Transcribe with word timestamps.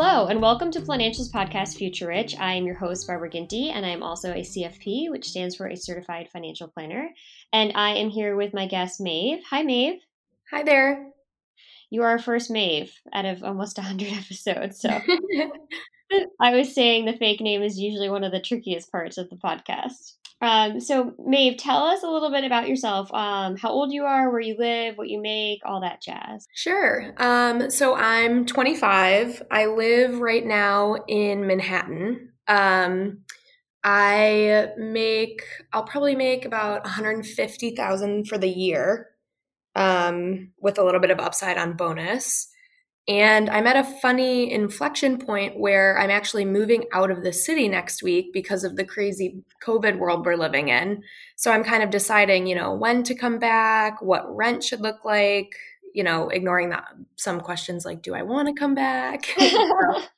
Hello, 0.00 0.28
and 0.28 0.40
welcome 0.40 0.70
to 0.70 0.80
Financials 0.80 1.28
Podcast 1.28 1.76
Future 1.76 2.06
Rich. 2.06 2.38
I 2.38 2.52
am 2.52 2.64
your 2.64 2.76
host, 2.76 3.04
Barbara 3.08 3.28
Ginty, 3.30 3.70
and 3.70 3.84
I 3.84 3.88
am 3.88 4.04
also 4.04 4.30
a 4.30 4.42
CFP, 4.42 5.10
which 5.10 5.28
stands 5.28 5.56
for 5.56 5.66
a 5.66 5.76
Certified 5.76 6.28
Financial 6.32 6.68
Planner. 6.68 7.08
And 7.52 7.72
I 7.74 7.96
am 7.96 8.08
here 8.08 8.36
with 8.36 8.54
my 8.54 8.68
guest, 8.68 9.00
Maeve. 9.00 9.42
Hi, 9.50 9.64
Maeve. 9.64 9.98
Hi 10.52 10.62
there. 10.62 11.10
You 11.90 12.04
are 12.04 12.10
our 12.10 12.20
first 12.20 12.48
Maeve 12.48 12.92
out 13.12 13.24
of 13.24 13.42
almost 13.42 13.76
100 13.76 14.12
episodes. 14.12 14.80
So 14.80 14.88
I 16.40 16.56
was 16.56 16.74
saying 16.74 17.04
the 17.04 17.16
fake 17.16 17.40
name 17.40 17.62
is 17.62 17.78
usually 17.78 18.10
one 18.10 18.24
of 18.24 18.32
the 18.32 18.40
trickiest 18.40 18.90
parts 18.90 19.18
of 19.18 19.30
the 19.30 19.36
podcast. 19.36 20.14
Um, 20.40 20.78
so, 20.80 21.14
Maeve, 21.18 21.56
tell 21.56 21.82
us 21.84 22.04
a 22.04 22.08
little 22.08 22.30
bit 22.30 22.44
about 22.44 22.68
yourself. 22.68 23.12
Um, 23.12 23.56
how 23.56 23.70
old 23.70 23.92
you 23.92 24.04
are, 24.04 24.30
where 24.30 24.40
you 24.40 24.56
live, 24.56 24.96
what 24.96 25.08
you 25.08 25.20
make, 25.20 25.60
all 25.64 25.80
that 25.80 26.00
jazz. 26.00 26.46
Sure. 26.54 27.12
Um, 27.16 27.70
so, 27.70 27.96
I'm 27.96 28.46
25. 28.46 29.42
I 29.50 29.66
live 29.66 30.20
right 30.20 30.46
now 30.46 30.96
in 31.08 31.46
Manhattan. 31.46 32.30
Um, 32.46 33.24
I 33.82 34.68
make, 34.76 35.42
I'll 35.72 35.84
probably 35.84 36.14
make 36.14 36.44
about 36.44 36.84
150,000 36.84 38.28
for 38.28 38.38
the 38.38 38.48
year, 38.48 39.08
um, 39.74 40.52
with 40.60 40.78
a 40.78 40.84
little 40.84 41.00
bit 41.00 41.10
of 41.10 41.18
upside 41.18 41.58
on 41.58 41.76
bonus. 41.76 42.48
And 43.08 43.48
I'm 43.48 43.66
at 43.66 43.76
a 43.76 44.00
funny 44.00 44.52
inflection 44.52 45.16
point 45.16 45.58
where 45.58 45.98
I'm 45.98 46.10
actually 46.10 46.44
moving 46.44 46.84
out 46.92 47.10
of 47.10 47.24
the 47.24 47.32
city 47.32 47.66
next 47.66 48.02
week 48.02 48.34
because 48.34 48.64
of 48.64 48.76
the 48.76 48.84
crazy 48.84 49.42
COVID 49.64 49.98
world 49.98 50.26
we're 50.26 50.36
living 50.36 50.68
in. 50.68 51.02
So 51.34 51.50
I'm 51.50 51.64
kind 51.64 51.82
of 51.82 51.88
deciding, 51.88 52.46
you 52.46 52.54
know, 52.54 52.74
when 52.74 53.02
to 53.04 53.14
come 53.14 53.38
back, 53.38 54.02
what 54.02 54.36
rent 54.36 54.62
should 54.62 54.82
look 54.82 55.06
like, 55.06 55.54
you 55.94 56.04
know, 56.04 56.28
ignoring 56.28 56.68
that 56.68 56.84
some 57.16 57.40
questions 57.40 57.86
like, 57.86 58.02
do 58.02 58.14
I 58.14 58.22
want 58.22 58.48
to 58.48 58.54
come 58.54 58.74
back? 58.74 59.26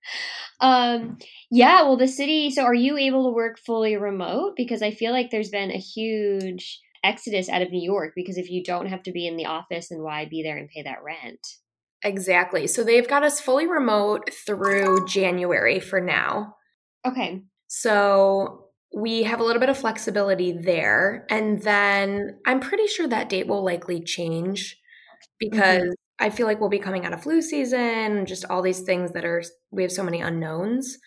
um, 0.60 1.18
yeah, 1.48 1.82
well, 1.82 1.96
the 1.96 2.08
city. 2.08 2.50
So 2.50 2.64
are 2.64 2.74
you 2.74 2.98
able 2.98 3.26
to 3.26 3.34
work 3.34 3.60
fully 3.60 3.96
remote? 3.96 4.54
Because 4.56 4.82
I 4.82 4.90
feel 4.90 5.12
like 5.12 5.30
there's 5.30 5.50
been 5.50 5.70
a 5.70 5.78
huge 5.78 6.80
exodus 7.04 7.48
out 7.48 7.62
of 7.62 7.70
New 7.70 7.82
York 7.82 8.14
because 8.16 8.36
if 8.36 8.50
you 8.50 8.64
don't 8.64 8.86
have 8.86 9.04
to 9.04 9.12
be 9.12 9.28
in 9.28 9.36
the 9.36 9.46
office, 9.46 9.90
then 9.90 10.02
why 10.02 10.24
be 10.24 10.42
there 10.42 10.56
and 10.56 10.68
pay 10.68 10.82
that 10.82 11.04
rent? 11.04 11.46
Exactly. 12.04 12.66
So 12.66 12.82
they've 12.82 13.08
got 13.08 13.22
us 13.22 13.40
fully 13.40 13.66
remote 13.66 14.30
through 14.46 15.06
January 15.06 15.78
for 15.80 16.00
now. 16.00 16.56
Okay. 17.06 17.42
So 17.68 18.66
we 18.94 19.22
have 19.22 19.40
a 19.40 19.44
little 19.44 19.60
bit 19.60 19.68
of 19.68 19.78
flexibility 19.78 20.52
there. 20.52 21.26
And 21.30 21.62
then 21.62 22.38
I'm 22.46 22.60
pretty 22.60 22.86
sure 22.86 23.06
that 23.08 23.28
date 23.28 23.46
will 23.46 23.64
likely 23.64 24.02
change 24.02 24.76
because 25.38 25.82
mm-hmm. 25.82 25.90
I 26.18 26.30
feel 26.30 26.46
like 26.46 26.60
we'll 26.60 26.68
be 26.68 26.78
coming 26.78 27.04
out 27.04 27.12
of 27.12 27.22
flu 27.22 27.42
season, 27.42 27.80
and 27.80 28.26
just 28.28 28.44
all 28.48 28.62
these 28.62 28.82
things 28.82 29.12
that 29.12 29.24
are, 29.24 29.42
we 29.72 29.82
have 29.82 29.90
so 29.90 30.04
many 30.04 30.20
unknowns. 30.20 30.98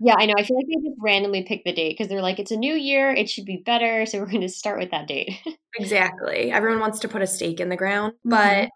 Yeah, 0.00 0.14
I 0.18 0.24
know. 0.26 0.34
I 0.38 0.44
feel 0.44 0.56
like 0.56 0.66
they 0.66 0.88
just 0.88 0.98
randomly 1.00 1.42
pick 1.42 1.62
the 1.64 1.74
date 1.74 1.90
because 1.90 2.08
they're 2.08 2.22
like, 2.22 2.38
it's 2.38 2.50
a 2.50 2.56
new 2.56 2.74
year, 2.74 3.10
it 3.10 3.28
should 3.28 3.44
be 3.44 3.62
better. 3.64 4.06
So 4.06 4.18
we're 4.18 4.26
going 4.26 4.40
to 4.40 4.48
start 4.48 4.78
with 4.78 4.90
that 4.90 5.06
date. 5.06 5.32
exactly. 5.78 6.50
Everyone 6.50 6.80
wants 6.80 7.00
to 7.00 7.08
put 7.08 7.22
a 7.22 7.26
stake 7.26 7.60
in 7.60 7.68
the 7.68 7.76
ground. 7.76 8.14
Mm-hmm. 8.26 8.30
But 8.30 8.70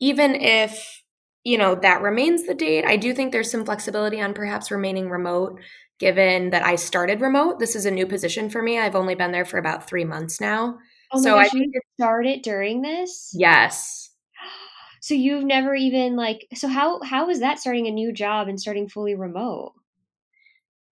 even 0.00 0.34
if 0.34 1.02
you 1.44 1.58
know, 1.58 1.74
that 1.76 2.02
remains 2.02 2.46
the 2.46 2.54
date. 2.54 2.84
I 2.84 2.96
do 2.96 3.14
think 3.14 3.32
there's 3.32 3.50
some 3.50 3.64
flexibility 3.64 4.20
on 4.20 4.34
perhaps 4.34 4.70
remaining 4.70 5.08
remote, 5.08 5.60
given 5.98 6.50
that 6.50 6.64
I 6.64 6.76
started 6.76 7.20
remote. 7.20 7.58
This 7.58 7.76
is 7.76 7.86
a 7.86 7.90
new 7.90 8.06
position 8.06 8.50
for 8.50 8.62
me. 8.62 8.78
I've 8.78 8.96
only 8.96 9.14
been 9.14 9.32
there 9.32 9.44
for 9.44 9.58
about 9.58 9.88
three 9.88 10.04
months 10.04 10.40
now. 10.40 10.78
Oh 11.12 11.22
so 11.22 11.34
gosh, 11.34 11.54
I 11.54 11.56
you 11.56 11.72
started 11.98 12.42
during 12.42 12.82
this? 12.82 13.32
Yes. 13.34 14.10
So 15.00 15.14
you've 15.14 15.44
never 15.44 15.76
even 15.76 16.16
like 16.16 16.48
so 16.54 16.66
how 16.66 17.00
how 17.02 17.30
is 17.30 17.38
that 17.38 17.60
starting 17.60 17.86
a 17.86 17.92
new 17.92 18.12
job 18.12 18.48
and 18.48 18.60
starting 18.60 18.88
fully 18.88 19.14
remote? 19.14 19.72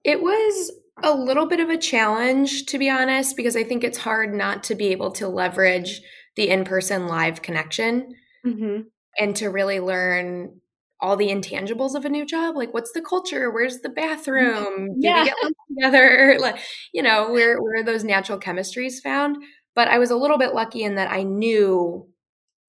It 0.04 0.22
was 0.22 0.70
a 1.02 1.12
little 1.12 1.46
bit 1.46 1.58
of 1.58 1.70
a 1.70 1.76
challenge 1.76 2.66
to 2.66 2.78
be 2.78 2.88
honest 2.88 3.36
because 3.36 3.56
I 3.56 3.64
think 3.64 3.82
it's 3.82 3.98
hard 3.98 4.32
not 4.32 4.62
to 4.64 4.76
be 4.76 4.86
able 4.86 5.10
to 5.10 5.26
leverage 5.26 6.00
the 6.36 6.48
in-person 6.48 7.08
live 7.08 7.42
connection. 7.42 8.14
Mm-hmm 8.46 8.82
and 9.18 9.34
to 9.36 9.48
really 9.48 9.80
learn 9.80 10.60
all 10.98 11.16
the 11.16 11.28
intangibles 11.28 11.94
of 11.94 12.06
a 12.06 12.08
new 12.08 12.24
job 12.24 12.56
like 12.56 12.72
what's 12.72 12.92
the 12.92 13.02
culture? 13.02 13.50
Where's 13.50 13.80
the 13.80 13.90
bathroom? 13.90 14.94
Do 15.00 15.06
yeah. 15.06 15.24
we 15.24 15.28
get 15.28 15.36
together? 15.68 16.36
Like 16.40 16.58
you 16.92 17.02
know 17.02 17.30
where 17.30 17.60
where 17.60 17.82
those 17.82 18.04
natural 18.04 18.40
chemistries 18.40 19.02
found? 19.02 19.36
But 19.74 19.88
i 19.88 19.98
was 19.98 20.10
a 20.10 20.16
little 20.16 20.38
bit 20.38 20.54
lucky 20.54 20.82
in 20.82 20.96
that 20.96 21.12
i 21.12 21.22
knew 21.22 22.08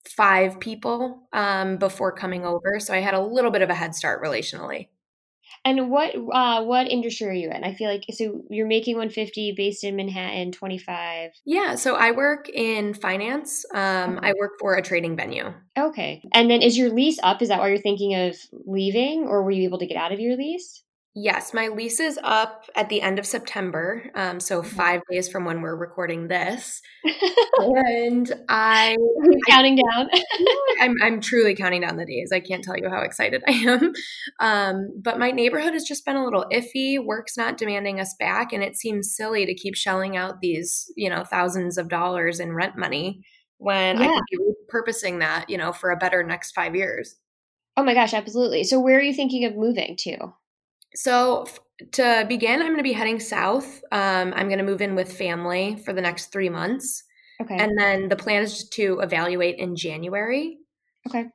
five 0.06 0.60
people 0.60 1.28
um, 1.34 1.78
before 1.78 2.12
coming 2.12 2.46
over 2.46 2.80
so 2.80 2.94
i 2.94 3.00
had 3.00 3.14
a 3.14 3.22
little 3.22 3.52
bit 3.52 3.62
of 3.62 3.70
a 3.70 3.74
head 3.74 3.96
start 3.96 4.22
relationally 4.22 4.88
and 5.68 5.90
what 5.90 6.16
uh, 6.16 6.64
what 6.64 6.88
industry 6.88 7.28
are 7.28 7.34
you 7.34 7.52
in? 7.52 7.64
I 7.64 7.74
feel 7.74 7.90
like 7.90 8.06
so 8.12 8.42
you're 8.50 8.68
making 8.68 8.96
150 8.96 9.54
based 9.58 9.84
in 9.84 9.96
Manhattan, 9.98 10.54
25. 10.54 11.32
Yeah, 11.46 11.76
so 11.76 11.96
I 11.96 12.12
work 12.12 12.48
in 12.50 12.94
finance. 12.94 13.66
Um, 13.74 14.20
I 14.24 14.34
work 14.40 14.54
for 14.60 14.76
a 14.76 14.82
trading 14.82 15.18
venue. 15.18 15.54
Okay, 15.78 16.24
and 16.34 16.50
then 16.50 16.62
is 16.62 16.78
your 16.78 16.90
lease 16.90 17.20
up? 17.22 17.42
Is 17.42 17.50
that 17.50 17.60
why 17.60 17.68
you're 17.68 17.78
thinking 17.80 18.16
of 18.16 18.38
leaving, 18.66 19.26
or 19.28 19.44
were 19.44 19.52
you 19.52 19.64
able 19.64 19.80
to 19.80 19.88
get 19.88 19.98
out 19.98 20.14
of 20.14 20.20
your 20.20 20.38
lease? 20.38 20.84
Yes, 21.20 21.52
my 21.52 21.70
lease 21.70 22.00
is 22.00 22.20
up 22.22 22.66
at 22.76 22.90
the 22.90 23.02
end 23.02 23.18
of 23.18 23.26
September, 23.26 24.04
um, 24.14 24.40
so 24.40 24.62
mm-hmm. 24.62 24.76
five 24.76 25.02
days 25.10 25.28
from 25.28 25.46
when 25.46 25.64
we're 25.64 25.76
recording 25.76 26.28
this. 26.28 26.80
and 27.58 28.32
I 28.50 28.96
counting 29.50 29.78
down. 29.78 30.10
I'm 30.80 30.94
I'm 31.02 31.20
truly 31.20 31.56
counting 31.56 31.82
down 31.82 31.98
the 31.98 32.06
days. 32.06 32.30
I 32.32 32.40
can't 32.40 32.64
tell 32.64 32.78
you 32.78 32.88
how 32.88 33.02
excited 33.02 33.42
I 33.48 33.52
am. 33.52 33.94
Um, 34.40 34.90
but 35.02 35.18
my 35.18 35.32
neighborhood 35.32 35.74
has 35.74 35.86
just 35.86 36.06
been 36.06 36.18
a 36.18 36.24
little 36.24 36.46
iffy. 36.52 37.04
Work's 37.04 37.36
not 37.36 37.58
demanding 37.58 38.00
us 38.00 38.14
back, 38.20 38.54
and 38.54 38.62
it 38.62 38.76
seems 38.76 39.16
silly 39.16 39.48
to 39.48 39.56
keep 39.56 39.74
shelling 39.74 40.18
out 40.18 40.42
these 40.42 40.86
you 40.96 41.10
know 41.10 41.24
thousands 41.24 41.80
of 41.80 41.90
dollars 41.90 42.40
in 42.40 42.54
rent 42.54 42.78
money 42.78 43.22
when 43.58 44.00
yeah. 44.00 44.06
I 44.06 44.10
could 44.10 44.24
be 44.30 44.38
repurposing 44.72 45.18
that 45.22 45.50
you 45.50 45.58
know 45.58 45.74
for 45.74 45.90
a 45.90 45.98
better 45.98 46.22
next 46.22 46.52
five 46.52 46.76
years. 46.76 47.16
Oh 47.76 47.84
my 47.84 47.96
gosh, 47.96 48.14
absolutely. 48.14 48.66
So 48.66 48.80
where 48.80 49.00
are 49.00 49.02
you 49.02 49.16
thinking 49.16 49.46
of 49.46 49.56
moving 49.56 49.96
to? 50.02 50.34
So 50.98 51.46
to 51.92 52.26
begin, 52.28 52.60
I'm 52.60 52.70
going 52.70 52.78
to 52.78 52.84
be 52.84 52.92
heading 52.92 53.20
south. 53.20 53.84
Um, 53.92 54.34
I'm 54.36 54.48
going 54.48 54.58
to 54.58 54.64
move 54.64 54.82
in 54.82 54.96
with 54.96 55.16
family 55.16 55.76
for 55.86 55.94
the 55.94 56.02
next 56.02 56.32
three 56.32 56.50
months. 56.50 57.04
Okay. 57.40 57.56
And 57.56 57.78
then 57.78 58.10
the 58.10 58.16
plan 58.16 58.42
is 58.42 58.68
to 58.70 59.00
evaluate 59.02 59.60
in 59.60 59.76
January. 59.76 60.58
Okay. 61.08 61.26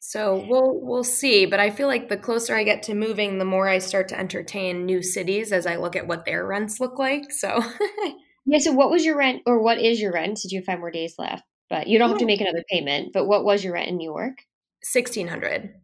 So 0.00 0.42
we'll 0.48 0.80
we'll 0.80 1.04
see, 1.04 1.44
but 1.44 1.60
I 1.60 1.68
feel 1.68 1.86
like 1.86 2.08
the 2.08 2.16
closer 2.16 2.56
I 2.56 2.64
get 2.64 2.84
to 2.84 2.94
moving, 2.94 3.36
the 3.36 3.44
more 3.44 3.68
I 3.68 3.78
start 3.78 4.08
to 4.08 4.18
entertain 4.18 4.86
new 4.86 5.02
cities 5.02 5.52
as 5.52 5.66
I 5.66 5.76
look 5.76 5.94
at 5.94 6.06
what 6.06 6.24
their 6.24 6.46
rents 6.46 6.80
look 6.80 6.98
like. 6.98 7.30
So 7.30 7.62
Yeah, 8.46 8.60
so 8.60 8.72
what 8.72 8.90
was 8.90 9.04
your 9.04 9.18
rent 9.18 9.42
or 9.44 9.60
what 9.60 9.78
is 9.78 10.00
your 10.00 10.12
rent 10.12 10.38
Did 10.40 10.52
you 10.52 10.60
have 10.60 10.64
five 10.64 10.78
more 10.78 10.90
days 10.90 11.16
left? 11.18 11.42
But 11.68 11.88
you 11.88 11.98
don't 11.98 12.08
have 12.08 12.18
to 12.20 12.24
make 12.24 12.40
another 12.40 12.64
payment, 12.70 13.12
but 13.12 13.26
what 13.26 13.44
was 13.44 13.62
your 13.62 13.74
rent 13.74 13.88
in 13.90 13.98
New 13.98 14.10
York? 14.10 14.38
1600. 14.90 15.74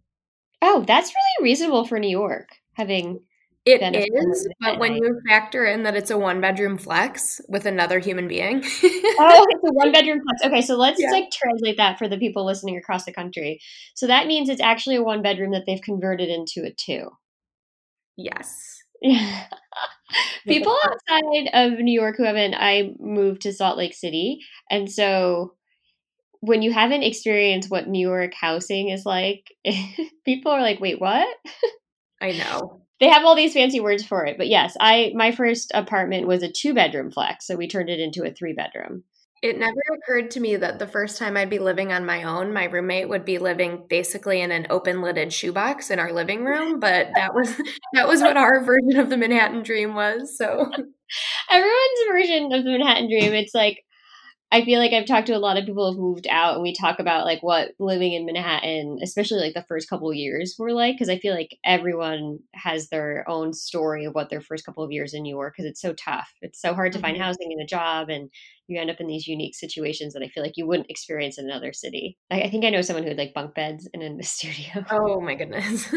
Oh, 0.62 0.82
that's 0.86 1.12
really 1.12 1.50
reasonable 1.50 1.84
for 1.84 1.98
New 1.98 2.08
York 2.08 2.48
having 2.74 3.20
it 3.66 3.80
is, 4.12 4.48
but 4.60 4.78
when 4.78 4.94
you 4.94 5.20
factor 5.26 5.64
in 5.64 5.84
that 5.84 5.96
it's 5.96 6.10
a 6.10 6.18
one 6.18 6.40
bedroom 6.40 6.76
flex 6.76 7.40
with 7.48 7.64
another 7.64 7.98
human 7.98 8.28
being. 8.28 8.62
oh, 8.62 8.62
it's 8.82 9.64
a 9.64 9.72
one 9.72 9.90
bedroom 9.90 10.20
flex. 10.22 10.44
Okay, 10.44 10.60
so 10.60 10.76
let's 10.76 11.00
yeah. 11.00 11.10
like 11.10 11.30
translate 11.30 11.78
that 11.78 11.98
for 11.98 12.06
the 12.06 12.18
people 12.18 12.44
listening 12.44 12.76
across 12.76 13.06
the 13.06 13.12
country. 13.12 13.60
So 13.94 14.06
that 14.06 14.26
means 14.26 14.50
it's 14.50 14.60
actually 14.60 14.96
a 14.96 15.02
one 15.02 15.22
bedroom 15.22 15.52
that 15.52 15.62
they've 15.66 15.80
converted 15.80 16.28
into 16.28 16.62
a 16.66 16.72
two. 16.72 17.08
Yes. 18.16 18.82
Yeah. 19.00 19.46
people 20.46 20.76
outside 20.84 21.48
of 21.54 21.78
New 21.78 21.98
York 21.98 22.16
who 22.18 22.24
haven't, 22.24 22.54
I 22.54 22.94
moved 22.98 23.42
to 23.42 23.52
Salt 23.52 23.78
Lake 23.78 23.94
City. 23.94 24.40
And 24.70 24.90
so 24.90 25.54
when 26.40 26.60
you 26.60 26.72
haven't 26.72 27.02
experienced 27.02 27.70
what 27.70 27.88
New 27.88 28.06
York 28.06 28.34
housing 28.38 28.90
is 28.90 29.06
like, 29.06 29.50
people 30.26 30.52
are 30.52 30.60
like, 30.60 30.80
wait, 30.80 31.00
what? 31.00 31.34
I 32.24 32.32
know. 32.32 32.80
they 33.00 33.08
have 33.08 33.24
all 33.24 33.34
these 33.36 33.52
fancy 33.52 33.80
words 33.80 34.04
for 34.04 34.24
it. 34.24 34.38
But 34.38 34.48
yes, 34.48 34.76
I 34.80 35.12
my 35.14 35.30
first 35.30 35.70
apartment 35.74 36.26
was 36.26 36.42
a 36.42 36.50
two 36.50 36.72
bedroom 36.72 37.10
flex, 37.10 37.46
so 37.46 37.54
we 37.56 37.68
turned 37.68 37.90
it 37.90 38.00
into 38.00 38.24
a 38.24 38.32
three 38.32 38.54
bedroom. 38.54 39.04
It 39.42 39.58
never 39.58 39.82
occurred 39.92 40.30
to 40.30 40.40
me 40.40 40.56
that 40.56 40.78
the 40.78 40.86
first 40.86 41.18
time 41.18 41.36
I'd 41.36 41.50
be 41.50 41.58
living 41.58 41.92
on 41.92 42.06
my 42.06 42.22
own, 42.22 42.54
my 42.54 42.64
roommate 42.64 43.10
would 43.10 43.26
be 43.26 43.36
living 43.36 43.84
basically 43.90 44.40
in 44.40 44.50
an 44.50 44.66
open-lidded 44.70 45.34
shoebox 45.34 45.90
in 45.90 45.98
our 45.98 46.14
living 46.14 46.46
room, 46.46 46.80
but 46.80 47.08
that 47.14 47.34
was 47.34 47.54
that 47.92 48.08
was 48.08 48.22
what 48.22 48.38
our 48.38 48.64
version 48.64 48.98
of 48.98 49.10
the 49.10 49.18
Manhattan 49.18 49.62
dream 49.62 49.94
was. 49.94 50.38
So 50.38 50.46
everyone's 51.50 52.08
version 52.10 52.52
of 52.52 52.64
the 52.64 52.70
Manhattan 52.70 53.10
dream, 53.10 53.34
it's 53.34 53.54
like 53.54 53.84
I 54.54 54.64
feel 54.64 54.78
like 54.78 54.92
I've 54.92 55.04
talked 55.04 55.26
to 55.26 55.36
a 55.36 55.40
lot 55.40 55.56
of 55.56 55.66
people 55.66 55.90
who've 55.90 56.00
moved 56.00 56.28
out, 56.30 56.54
and 56.54 56.62
we 56.62 56.72
talk 56.72 57.00
about 57.00 57.24
like 57.24 57.42
what 57.42 57.72
living 57.80 58.12
in 58.12 58.24
Manhattan, 58.24 59.00
especially 59.02 59.40
like 59.40 59.54
the 59.54 59.64
first 59.66 59.90
couple 59.90 60.08
of 60.08 60.14
years, 60.14 60.54
were 60.56 60.72
like. 60.72 60.94
Because 60.94 61.08
I 61.08 61.18
feel 61.18 61.34
like 61.34 61.58
everyone 61.64 62.38
has 62.54 62.88
their 62.88 63.28
own 63.28 63.52
story 63.52 64.04
of 64.04 64.14
what 64.14 64.30
their 64.30 64.40
first 64.40 64.64
couple 64.64 64.84
of 64.84 64.92
years 64.92 65.12
in 65.12 65.24
New 65.24 65.34
York, 65.34 65.54
because 65.56 65.68
it's 65.68 65.80
so 65.80 65.92
tough. 65.92 66.32
It's 66.40 66.62
so 66.62 66.72
hard 66.72 66.92
to 66.92 66.98
mm-hmm. 66.98 67.06
find 67.06 67.16
housing 67.16 67.50
and 67.50 67.62
a 67.62 67.66
job, 67.66 68.10
and 68.10 68.30
you 68.68 68.80
end 68.80 68.90
up 68.90 69.00
in 69.00 69.08
these 69.08 69.26
unique 69.26 69.56
situations 69.56 70.14
that 70.14 70.22
I 70.22 70.28
feel 70.28 70.44
like 70.44 70.56
you 70.56 70.68
wouldn't 70.68 70.88
experience 70.88 71.36
in 71.36 71.46
another 71.46 71.72
city. 71.72 72.16
I, 72.30 72.42
I 72.42 72.50
think 72.50 72.64
I 72.64 72.70
know 72.70 72.80
someone 72.80 73.02
who 73.02 73.08
had 73.08 73.18
like 73.18 73.34
bunk 73.34 73.56
beds 73.56 73.88
in 73.92 74.02
a 74.02 74.22
studio. 74.22 74.84
Oh 74.88 75.20
my 75.20 75.34
goodness. 75.34 75.92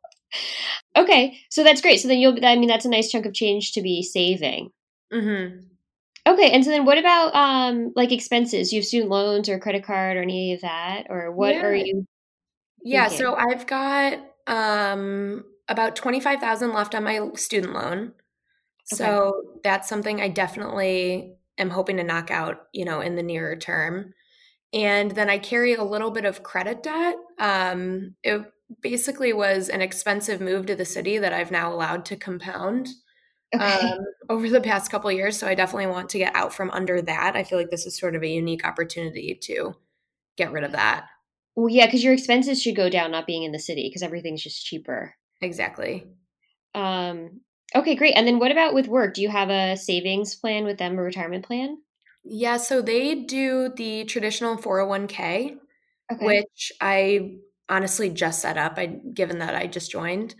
okay, 0.96 1.36
so 1.50 1.62
that's 1.62 1.82
great. 1.82 2.00
So 2.00 2.08
then 2.08 2.20
you'll. 2.20 2.42
I 2.42 2.56
mean, 2.56 2.68
that's 2.68 2.86
a 2.86 2.90
nice 2.90 3.10
chunk 3.10 3.26
of 3.26 3.34
change 3.34 3.72
to 3.72 3.82
be 3.82 4.02
saving. 4.02 4.70
Mm-hmm. 5.12 5.69
Okay, 6.26 6.50
and 6.50 6.64
so 6.64 6.70
then 6.70 6.84
what 6.84 6.98
about 6.98 7.34
um 7.34 7.92
like 7.96 8.12
expenses? 8.12 8.72
You 8.72 8.80
have 8.80 8.86
student 8.86 9.10
loans 9.10 9.48
or 9.48 9.58
credit 9.58 9.84
card 9.84 10.16
or 10.16 10.22
any 10.22 10.52
of 10.52 10.60
that, 10.60 11.06
or 11.08 11.32
what 11.32 11.54
yeah. 11.54 11.62
are 11.62 11.74
you? 11.74 12.06
Yeah, 12.82 13.08
so 13.08 13.34
I've 13.34 13.66
got 13.66 14.18
um 14.46 15.44
about 15.68 15.96
twenty 15.96 16.20
five 16.20 16.40
thousand 16.40 16.72
left 16.72 16.94
on 16.94 17.04
my 17.04 17.30
student 17.34 17.72
loan. 17.72 18.12
Okay. 18.92 19.04
So 19.04 19.60
that's 19.62 19.88
something 19.88 20.20
I 20.20 20.28
definitely 20.28 21.34
am 21.58 21.70
hoping 21.70 21.96
to 21.98 22.04
knock 22.04 22.30
out, 22.30 22.66
you 22.72 22.84
know, 22.84 23.00
in 23.00 23.16
the 23.16 23.22
nearer 23.22 23.56
term. 23.56 24.14
And 24.72 25.10
then 25.12 25.30
I 25.30 25.38
carry 25.38 25.74
a 25.74 25.84
little 25.84 26.10
bit 26.10 26.24
of 26.24 26.42
credit 26.42 26.82
debt. 26.82 27.16
Um, 27.38 28.14
it 28.22 28.42
basically 28.80 29.32
was 29.32 29.68
an 29.68 29.80
expensive 29.80 30.40
move 30.40 30.66
to 30.66 30.76
the 30.76 30.84
city 30.84 31.18
that 31.18 31.32
I've 31.32 31.50
now 31.50 31.72
allowed 31.72 32.04
to 32.06 32.16
compound 32.16 32.88
okay. 33.54 33.88
um, 33.88 33.98
over 34.28 34.48
the 34.48 34.60
past 34.60 34.90
couple 34.90 35.10
years. 35.12 35.38
So 35.38 35.46
I 35.46 35.54
definitely 35.54 35.88
want 35.88 36.10
to 36.10 36.18
get 36.18 36.34
out 36.34 36.54
from 36.54 36.70
under 36.70 37.00
that. 37.02 37.36
I 37.36 37.44
feel 37.44 37.58
like 37.58 37.70
this 37.70 37.86
is 37.86 37.98
sort 37.98 38.14
of 38.14 38.22
a 38.22 38.28
unique 38.28 38.64
opportunity 38.64 39.38
to 39.42 39.74
get 40.36 40.52
rid 40.52 40.64
of 40.64 40.72
that. 40.72 41.06
Well, 41.56 41.68
yeah, 41.68 41.86
because 41.86 42.04
your 42.04 42.12
expenses 42.12 42.62
should 42.62 42.76
go 42.76 42.88
down 42.88 43.10
not 43.10 43.26
being 43.26 43.42
in 43.42 43.52
the 43.52 43.58
city 43.58 43.88
because 43.88 44.02
everything's 44.02 44.42
just 44.42 44.64
cheaper. 44.64 45.14
Exactly. 45.40 46.06
Um, 46.74 47.40
okay, 47.74 47.94
great. 47.94 48.14
And 48.14 48.26
then 48.26 48.38
what 48.38 48.52
about 48.52 48.74
with 48.74 48.88
work? 48.88 49.14
Do 49.14 49.22
you 49.22 49.28
have 49.28 49.50
a 49.50 49.76
savings 49.76 50.34
plan 50.36 50.64
with 50.64 50.78
them, 50.78 50.98
a 50.98 51.02
retirement 51.02 51.44
plan? 51.44 51.78
Yeah, 52.24 52.58
so 52.58 52.82
they 52.82 53.14
do 53.14 53.70
the 53.74 54.04
traditional 54.04 54.56
401k, 54.56 55.56
okay. 56.12 56.26
which 56.26 56.72
I 56.80 57.38
honestly 57.68 58.10
just 58.10 58.40
set 58.40 58.58
up. 58.58 58.74
I 58.76 58.86
given 58.86 59.38
that 59.38 59.54
I 59.54 59.66
just 59.66 59.90
joined. 59.90 60.34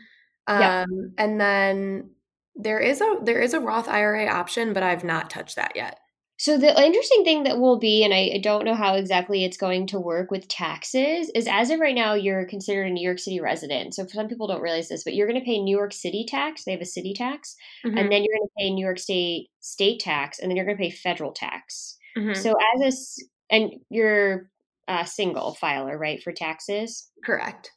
Um, 0.46 0.60
yeah. 0.60 0.84
and 1.18 1.40
then 1.40 2.10
there 2.54 2.78
is 2.78 3.00
a 3.00 3.16
there 3.22 3.40
is 3.40 3.54
a 3.54 3.60
Roth 3.60 3.88
IRA 3.88 4.26
option, 4.26 4.72
but 4.72 4.82
I've 4.82 5.04
not 5.04 5.30
touched 5.30 5.56
that 5.56 5.72
yet. 5.74 5.98
So 6.40 6.56
the 6.56 6.68
interesting 6.82 7.22
thing 7.22 7.42
that 7.42 7.58
will 7.58 7.78
be, 7.78 8.02
and 8.02 8.14
I 8.14 8.38
don't 8.42 8.64
know 8.64 8.74
how 8.74 8.94
exactly 8.94 9.44
it's 9.44 9.58
going 9.58 9.86
to 9.88 10.00
work 10.00 10.30
with 10.30 10.48
taxes, 10.48 11.30
is 11.34 11.46
as 11.46 11.68
of 11.68 11.80
right 11.80 11.94
now, 11.94 12.14
you're 12.14 12.46
considered 12.46 12.86
a 12.86 12.90
New 12.90 13.04
York 13.04 13.18
City 13.18 13.40
resident. 13.40 13.94
So 13.94 14.06
some 14.06 14.26
people 14.26 14.46
don't 14.46 14.62
realize 14.62 14.88
this, 14.88 15.04
but 15.04 15.14
you're 15.14 15.28
going 15.28 15.38
to 15.38 15.44
pay 15.44 15.60
New 15.60 15.76
York 15.76 15.92
City 15.92 16.24
tax. 16.26 16.64
They 16.64 16.72
have 16.72 16.80
a 16.80 16.86
city 16.86 17.12
tax, 17.12 17.56
mm-hmm. 17.84 17.98
and 17.98 18.10
then 18.10 18.24
you're 18.24 18.38
going 18.38 18.48
to 18.48 18.54
pay 18.58 18.70
New 18.70 18.82
York 18.82 18.98
State 18.98 19.50
state 19.60 20.00
tax, 20.00 20.38
and 20.38 20.50
then 20.50 20.56
you're 20.56 20.64
going 20.64 20.78
to 20.78 20.82
pay 20.82 20.90
federal 20.90 21.32
tax. 21.32 21.98
Mm-hmm. 22.16 22.40
So 22.40 22.54
as 22.74 23.20
a 23.50 23.54
and 23.54 23.72
you're 23.90 24.48
a 24.88 25.06
single 25.06 25.54
filer, 25.54 25.98
right, 25.98 26.22
for 26.22 26.32
taxes? 26.32 27.10
Correct. 27.24 27.70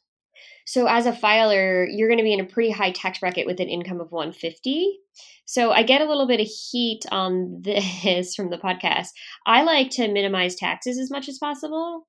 So 0.66 0.86
as 0.86 1.06
a 1.06 1.12
filer, 1.12 1.86
you're 1.86 2.08
going 2.08 2.18
to 2.18 2.24
be 2.24 2.32
in 2.32 2.40
a 2.40 2.44
pretty 2.44 2.70
high 2.70 2.90
tax 2.90 3.18
bracket 3.18 3.46
with 3.46 3.60
an 3.60 3.68
income 3.68 4.00
of 4.00 4.12
150. 4.12 4.98
So 5.46 5.72
I 5.72 5.82
get 5.82 6.00
a 6.00 6.06
little 6.06 6.26
bit 6.26 6.40
of 6.40 6.46
heat 6.46 7.04
on 7.10 7.60
this 7.62 8.34
from 8.34 8.50
the 8.50 8.58
podcast. 8.58 9.08
I 9.46 9.62
like 9.62 9.90
to 9.90 10.08
minimize 10.08 10.54
taxes 10.54 10.98
as 10.98 11.10
much 11.10 11.28
as 11.28 11.38
possible. 11.38 12.06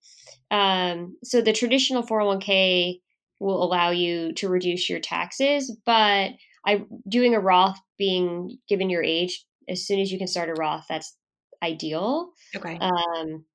Um, 0.51 1.17
so 1.23 1.41
the 1.41 1.53
traditional 1.53 2.03
401k 2.03 3.01
will 3.39 3.63
allow 3.63 3.89
you 3.89 4.33
to 4.33 4.47
reduce 4.47 4.89
your 4.89 4.99
taxes, 4.99 5.75
but 5.85 6.31
I 6.65 6.85
doing 7.07 7.35
a 7.35 7.39
Roth 7.39 7.79
being 7.97 8.57
given 8.67 8.89
your 8.89 9.03
age, 9.03 9.45
as 9.69 9.85
soon 9.85 9.99
as 9.99 10.11
you 10.11 10.17
can 10.17 10.27
start 10.27 10.49
a 10.49 10.53
Roth, 10.53 10.85
that's 10.87 11.15
ideal. 11.61 12.31
Okay. 12.55 12.77
Um, 12.79 13.45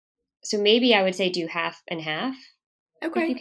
so 0.42 0.60
maybe 0.60 0.94
I 0.94 1.02
would 1.02 1.14
say 1.14 1.30
do 1.30 1.46
half 1.46 1.82
and 1.88 2.00
half. 2.00 2.36
Okay. 3.02 3.34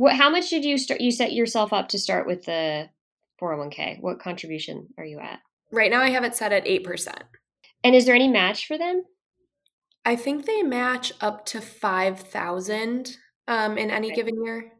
You. 0.00 0.04
What? 0.04 0.16
How 0.16 0.30
much 0.30 0.50
did 0.50 0.64
you 0.64 0.78
start? 0.78 1.00
You 1.00 1.10
set 1.10 1.32
yourself 1.32 1.72
up 1.72 1.88
to 1.88 1.98
start 1.98 2.26
with 2.26 2.44
the 2.44 2.88
401k. 3.40 4.00
What 4.00 4.20
contribution 4.20 4.88
are 4.98 5.04
you 5.04 5.18
at? 5.18 5.40
Right 5.72 5.90
now, 5.90 6.00
I 6.00 6.10
have 6.10 6.24
it 6.24 6.34
set 6.34 6.52
at 6.52 6.66
eight 6.66 6.84
percent. 6.84 7.22
And 7.82 7.94
is 7.94 8.04
there 8.04 8.14
any 8.14 8.28
match 8.28 8.66
for 8.66 8.76
them? 8.76 9.04
I 10.04 10.16
think 10.16 10.46
they 10.46 10.62
match 10.62 11.12
up 11.20 11.44
to 11.46 11.60
five 11.60 12.20
thousand 12.20 13.16
um, 13.48 13.78
in 13.78 13.90
any 13.90 14.08
okay. 14.08 14.16
given 14.16 14.44
year. 14.44 14.72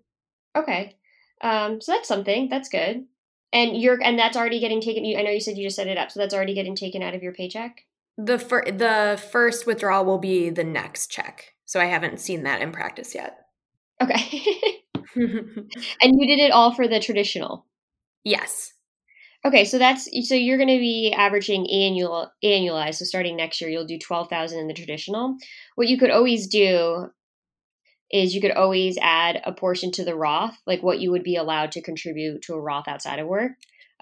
Okay, 0.56 0.96
um, 1.42 1.80
so 1.80 1.92
that's 1.92 2.08
something. 2.08 2.48
That's 2.48 2.68
good. 2.68 3.04
And 3.52 3.80
you're 3.80 4.02
and 4.02 4.18
that's 4.18 4.36
already 4.36 4.60
getting 4.60 4.80
taken. 4.80 5.04
I 5.16 5.22
know 5.22 5.30
you 5.30 5.40
said 5.40 5.56
you 5.56 5.66
just 5.66 5.76
set 5.76 5.86
it 5.86 5.98
up, 5.98 6.10
so 6.10 6.20
that's 6.20 6.34
already 6.34 6.54
getting 6.54 6.76
taken 6.76 7.02
out 7.02 7.14
of 7.14 7.22
your 7.22 7.32
paycheck. 7.32 7.84
The 8.16 8.38
fir- 8.38 8.70
the 8.70 9.22
first 9.30 9.66
withdrawal 9.66 10.04
will 10.04 10.18
be 10.18 10.50
the 10.50 10.64
next 10.64 11.10
check, 11.10 11.54
so 11.64 11.80
I 11.80 11.86
haven't 11.86 12.20
seen 12.20 12.42
that 12.44 12.60
in 12.60 12.72
practice 12.72 13.14
yet. 13.14 13.38
Okay. 14.02 14.54
and 15.16 16.20
you 16.20 16.26
did 16.26 16.38
it 16.38 16.52
all 16.52 16.72
for 16.74 16.88
the 16.88 17.00
traditional. 17.00 17.66
Yes. 18.24 18.72
Okay, 19.44 19.64
so 19.64 19.78
that's 19.78 20.08
so 20.28 20.34
you're 20.34 20.58
going 20.58 20.68
to 20.68 20.78
be 20.78 21.14
averaging 21.16 21.68
annual 21.70 22.30
annualized. 22.44 22.96
So 22.96 23.06
starting 23.06 23.36
next 23.36 23.60
year, 23.60 23.70
you'll 23.70 23.86
do 23.86 23.98
twelve 23.98 24.28
thousand 24.28 24.58
in 24.60 24.68
the 24.68 24.74
traditional. 24.74 25.36
What 25.76 25.88
you 25.88 25.98
could 25.98 26.10
always 26.10 26.46
do 26.46 27.08
is 28.10 28.34
you 28.34 28.40
could 28.40 28.50
always 28.50 28.98
add 29.00 29.40
a 29.44 29.52
portion 29.52 29.92
to 29.92 30.04
the 30.04 30.16
Roth, 30.16 30.56
like 30.66 30.82
what 30.82 31.00
you 31.00 31.10
would 31.12 31.22
be 31.22 31.36
allowed 31.36 31.72
to 31.72 31.82
contribute 31.82 32.42
to 32.42 32.54
a 32.54 32.60
Roth 32.60 32.88
outside 32.88 33.18
of 33.18 33.28
work. 33.28 33.52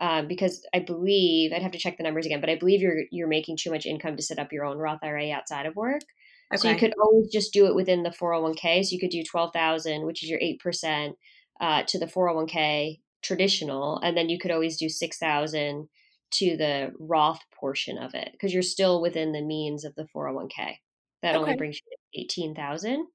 Um, 0.00 0.28
because 0.28 0.64
I 0.72 0.78
believe 0.78 1.52
I'd 1.52 1.62
have 1.62 1.72
to 1.72 1.78
check 1.78 1.96
the 1.96 2.04
numbers 2.04 2.24
again, 2.24 2.40
but 2.40 2.50
I 2.50 2.56
believe 2.56 2.80
you're 2.80 3.02
you're 3.10 3.28
making 3.28 3.56
too 3.58 3.70
much 3.70 3.84
income 3.86 4.16
to 4.16 4.22
set 4.22 4.38
up 4.38 4.52
your 4.52 4.64
own 4.64 4.78
Roth 4.78 5.00
IRA 5.02 5.30
outside 5.32 5.66
of 5.66 5.76
work. 5.76 6.02
Okay. 6.52 6.60
So 6.60 6.70
you 6.70 6.76
could 6.76 6.94
always 7.00 7.30
just 7.30 7.52
do 7.52 7.66
it 7.66 7.74
within 7.74 8.02
the 8.02 8.10
401k. 8.10 8.84
So 8.84 8.94
you 8.94 9.00
could 9.00 9.10
do 9.10 9.22
12,000, 9.22 10.06
which 10.06 10.22
is 10.22 10.30
your 10.30 10.40
8% 10.40 11.12
uh, 11.60 11.82
to 11.86 11.98
the 11.98 12.06
401k 12.06 13.00
traditional. 13.22 13.98
And 13.98 14.16
then 14.16 14.28
you 14.28 14.38
could 14.38 14.50
always 14.50 14.78
do 14.78 14.88
6,000 14.88 15.88
to 16.30 16.56
the 16.56 16.92
Roth 16.98 17.40
portion 17.58 17.98
of 17.98 18.14
it 18.14 18.30
because 18.32 18.52
you're 18.52 18.62
still 18.62 19.00
within 19.00 19.32
the 19.32 19.42
means 19.42 19.84
of 19.84 19.94
the 19.94 20.06
401k. 20.14 20.76
That 21.22 21.34
okay. 21.34 21.38
only 21.38 21.56
brings 21.56 21.76
you 21.76 22.22
to 22.22 22.22
18,000. 22.22 23.06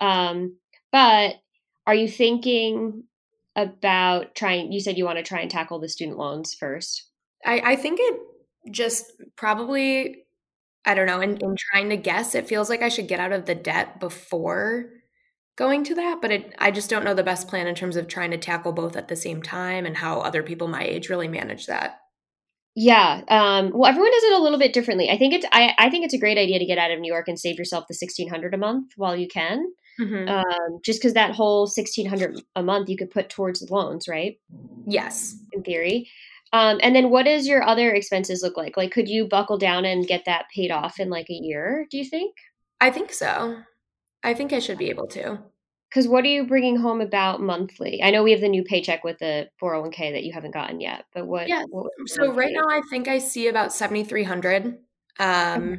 Um, 0.00 0.56
but 0.90 1.36
are 1.86 1.94
you 1.94 2.08
thinking 2.08 3.04
about 3.56 4.34
trying, 4.34 4.70
you 4.70 4.80
said 4.80 4.98
you 4.98 5.04
want 5.04 5.16
to 5.18 5.24
try 5.24 5.40
and 5.40 5.50
tackle 5.50 5.80
the 5.80 5.88
student 5.88 6.18
loans 6.18 6.54
first. 6.54 7.04
I, 7.44 7.60
I 7.72 7.76
think 7.76 7.98
it 8.00 8.20
just 8.70 9.06
probably 9.34 10.25
I 10.86 10.94
don't 10.94 11.06
know, 11.06 11.20
in, 11.20 11.36
in 11.38 11.56
trying 11.58 11.90
to 11.90 11.96
guess, 11.96 12.34
it 12.34 12.48
feels 12.48 12.70
like 12.70 12.80
I 12.80 12.88
should 12.88 13.08
get 13.08 13.20
out 13.20 13.32
of 13.32 13.44
the 13.44 13.54
debt 13.54 14.00
before 14.00 14.86
going 15.56 15.84
to 15.84 15.94
that, 15.94 16.20
but 16.20 16.30
it, 16.30 16.54
I 16.58 16.70
just 16.70 16.88
don't 16.88 17.04
know 17.04 17.14
the 17.14 17.22
best 17.22 17.48
plan 17.48 17.66
in 17.66 17.74
terms 17.74 17.96
of 17.96 18.08
trying 18.08 18.30
to 18.30 18.38
tackle 18.38 18.72
both 18.72 18.94
at 18.94 19.08
the 19.08 19.16
same 19.16 19.42
time 19.42 19.86
and 19.86 19.96
how 19.96 20.20
other 20.20 20.42
people 20.42 20.68
my 20.68 20.84
age 20.84 21.08
really 21.08 21.28
manage 21.28 21.66
that. 21.66 21.98
Yeah. 22.74 23.22
Um, 23.28 23.72
well, 23.74 23.88
everyone 23.88 24.12
does 24.12 24.24
it 24.24 24.38
a 24.38 24.42
little 24.42 24.58
bit 24.58 24.74
differently. 24.74 25.08
I 25.08 25.16
think 25.16 25.32
it's 25.32 25.46
I, 25.50 25.72
I 25.78 25.88
think 25.88 26.04
it's 26.04 26.12
a 26.12 26.18
great 26.18 26.36
idea 26.36 26.58
to 26.58 26.66
get 26.66 26.76
out 26.76 26.90
of 26.90 27.00
New 27.00 27.10
York 27.10 27.26
and 27.26 27.40
save 27.40 27.58
yourself 27.58 27.86
the 27.88 27.94
sixteen 27.94 28.28
hundred 28.28 28.52
a 28.52 28.58
month 28.58 28.92
while 28.96 29.16
you 29.16 29.28
can. 29.28 29.64
Mm-hmm. 29.98 30.28
Um, 30.28 30.78
just 30.84 31.00
because 31.00 31.14
that 31.14 31.34
whole 31.34 31.66
sixteen 31.66 32.06
hundred 32.06 32.38
a 32.54 32.62
month 32.62 32.90
you 32.90 32.98
could 32.98 33.10
put 33.10 33.30
towards 33.30 33.60
the 33.60 33.74
loans, 33.74 34.08
right? 34.08 34.38
Yes, 34.86 35.34
in 35.54 35.62
theory. 35.62 36.10
Um, 36.56 36.80
and 36.82 36.96
then 36.96 37.10
what 37.10 37.26
does 37.26 37.46
your 37.46 37.62
other 37.62 37.92
expenses 37.92 38.42
look 38.42 38.56
like? 38.56 38.78
Like, 38.78 38.90
could 38.90 39.08
you 39.08 39.28
buckle 39.28 39.58
down 39.58 39.84
and 39.84 40.06
get 40.06 40.24
that 40.24 40.46
paid 40.54 40.70
off 40.70 40.98
in 40.98 41.10
like 41.10 41.28
a 41.28 41.34
year? 41.34 41.86
Do 41.90 41.98
you 41.98 42.04
think? 42.04 42.34
I 42.80 42.90
think 42.90 43.12
so. 43.12 43.58
I 44.24 44.32
think 44.32 44.54
I 44.54 44.58
should 44.58 44.78
be 44.78 44.88
able 44.88 45.06
to. 45.08 45.38
Because 45.90 46.08
what 46.08 46.24
are 46.24 46.28
you 46.28 46.46
bringing 46.46 46.76
home 46.76 47.02
about 47.02 47.42
monthly? 47.42 48.02
I 48.02 48.10
know 48.10 48.22
we 48.22 48.32
have 48.32 48.40
the 48.40 48.48
new 48.48 48.64
paycheck 48.64 49.04
with 49.04 49.18
the 49.18 49.50
401k 49.62 50.12
that 50.12 50.24
you 50.24 50.32
haven't 50.32 50.54
gotten 50.54 50.80
yet, 50.80 51.04
but 51.14 51.26
what? 51.26 51.46
Yeah. 51.46 51.62
What 51.68 51.92
so 52.06 52.32
right 52.32 52.52
now, 52.52 52.68
I 52.68 52.80
think 52.90 53.06
I 53.06 53.18
see 53.18 53.48
about 53.48 53.72
7,300 53.72 54.78
um, 55.18 55.78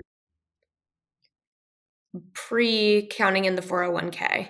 pre 2.33 3.07
counting 3.11 3.45
in 3.45 3.55
the 3.55 3.63
401k. 3.63 4.49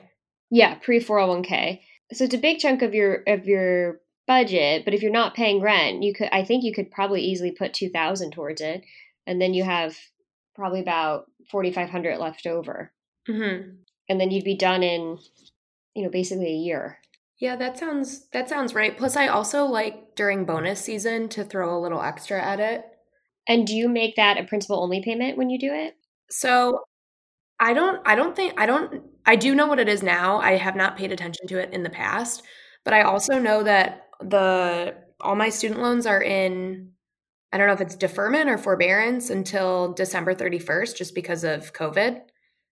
Yeah, 0.52 0.76
pre 0.76 1.00
401k. 1.00 1.80
So 2.12 2.26
it's 2.26 2.34
a 2.34 2.38
big 2.38 2.60
chunk 2.60 2.82
of 2.82 2.94
your 2.94 3.24
of 3.28 3.46
your 3.46 4.02
budget, 4.28 4.86
but 4.86 4.94
if 4.94 5.02
you're 5.02 5.12
not 5.12 5.34
paying 5.34 5.62
rent, 5.62 6.04
you 6.04 6.14
could 6.14 6.30
I 6.32 6.44
think 6.44 6.64
you 6.64 6.74
could 6.74 6.92
probably 6.92 7.22
easily 7.22 7.52
put 7.52 7.74
2000 7.74 8.32
towards 8.32 8.62
it 8.62 8.84
and 9.26 9.42
then 9.42 9.54
you 9.54 9.64
have 9.64 9.98
probably 10.56 10.82
about 10.82 11.26
4500 11.50 12.18
left 12.18 12.46
over. 12.46 12.92
Mm-hmm. 13.28 13.72
And 14.10 14.22
then 14.22 14.32
you'd 14.32 14.44
be 14.44 14.56
done 14.56 14.84
in 14.84 15.20
you 15.98 16.04
know, 16.04 16.10
basically 16.10 16.46
a 16.46 16.58
year. 16.58 17.00
Yeah, 17.40 17.56
that 17.56 17.80
sounds 17.80 18.28
that 18.30 18.48
sounds 18.48 18.76
right. 18.76 18.96
Plus 18.96 19.16
I 19.16 19.28
also 19.28 19.66
like 19.66 20.16
during 20.16 20.46
bonus 20.46 20.80
season 20.80 21.28
to 21.30 21.44
throw 21.44 21.76
a 21.76 21.82
little 21.82 22.02
extra 22.02 22.40
at 22.40 22.60
it. 22.60 22.86
And 23.48 23.66
do 23.66 23.76
you 23.76 23.90
make 23.90 24.16
that 24.16 24.38
a 24.38 24.44
principal 24.44 24.82
only 24.82 25.02
payment 25.02 25.38
when 25.38 25.50
you 25.50 25.58
do 25.58 25.74
it? 25.74 25.96
So 26.30 26.82
I 27.60 27.74
don't 27.74 28.00
I 28.06 28.14
don't 28.14 28.36
think 28.36 28.54
I 28.58 28.68
don't 28.68 29.02
I 29.26 29.36
do 29.36 29.56
know 29.56 29.66
what 29.66 29.80
it 29.80 29.90
is 29.90 30.04
now. 30.04 30.38
I 30.38 30.58
have 30.58 30.76
not 30.76 30.98
paid 30.98 31.12
attention 31.12 31.48
to 31.48 31.58
it 31.58 31.74
in 31.74 31.82
the 31.82 31.90
past, 31.90 32.44
but 32.86 32.94
I 32.94 33.02
also 33.02 33.40
know 33.40 33.64
that 33.64 34.07
the 34.22 34.96
all 35.20 35.36
my 35.36 35.50
student 35.50 35.82
loans 35.82 36.06
are 36.06 36.22
in 36.22 36.92
I 37.52 37.58
don't 37.58 37.68
know 37.68 37.74
if 37.74 37.82
it's 37.82 37.96
deferment 37.96 38.50
or 38.50 38.58
forbearance 38.58 39.30
until 39.30 39.94
December 39.94 40.36
31st 40.36 40.98
just 40.98 41.16
because 41.16 41.44
of 41.44 41.74
COVID. 41.74 42.22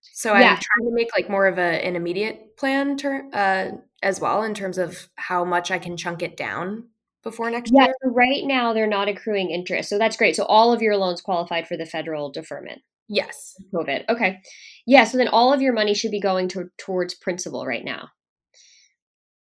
So 0.01 0.33
yeah. 0.33 0.51
I'm 0.51 0.59
trying 0.59 0.89
to 0.89 0.91
make 0.91 1.09
like 1.15 1.29
more 1.29 1.47
of 1.47 1.57
a, 1.57 1.85
an 1.85 1.95
immediate 1.95 2.57
plan 2.57 2.97
ter- 2.97 3.29
uh, 3.33 3.77
as 4.03 4.19
well 4.19 4.43
in 4.43 4.53
terms 4.53 4.77
of 4.77 5.09
how 5.15 5.45
much 5.45 5.71
I 5.71 5.79
can 5.79 5.97
chunk 5.97 6.21
it 6.21 6.37
down 6.37 6.89
before 7.23 7.49
next 7.49 7.71
yeah, 7.73 7.85
year. 7.85 7.95
So 8.03 8.09
right 8.11 8.43
now 8.43 8.73
they're 8.73 8.85
not 8.85 9.07
accruing 9.07 9.49
interest. 9.49 9.89
So 9.89 9.97
that's 9.97 10.17
great. 10.17 10.35
So 10.35 10.43
all 10.43 10.73
of 10.73 10.81
your 10.81 10.97
loans 10.97 11.21
qualified 11.21 11.67
for 11.67 11.77
the 11.77 11.85
federal 11.85 12.29
deferment. 12.29 12.81
Yes. 13.07 13.55
COVID. 13.73 14.03
Okay. 14.09 14.39
Yeah. 14.85 15.05
So 15.05 15.17
then 15.17 15.27
all 15.29 15.53
of 15.53 15.61
your 15.61 15.73
money 15.73 15.93
should 15.93 16.11
be 16.11 16.19
going 16.19 16.49
to, 16.49 16.69
towards 16.77 17.13
principal 17.15 17.65
right 17.65 17.83
now 17.83 18.09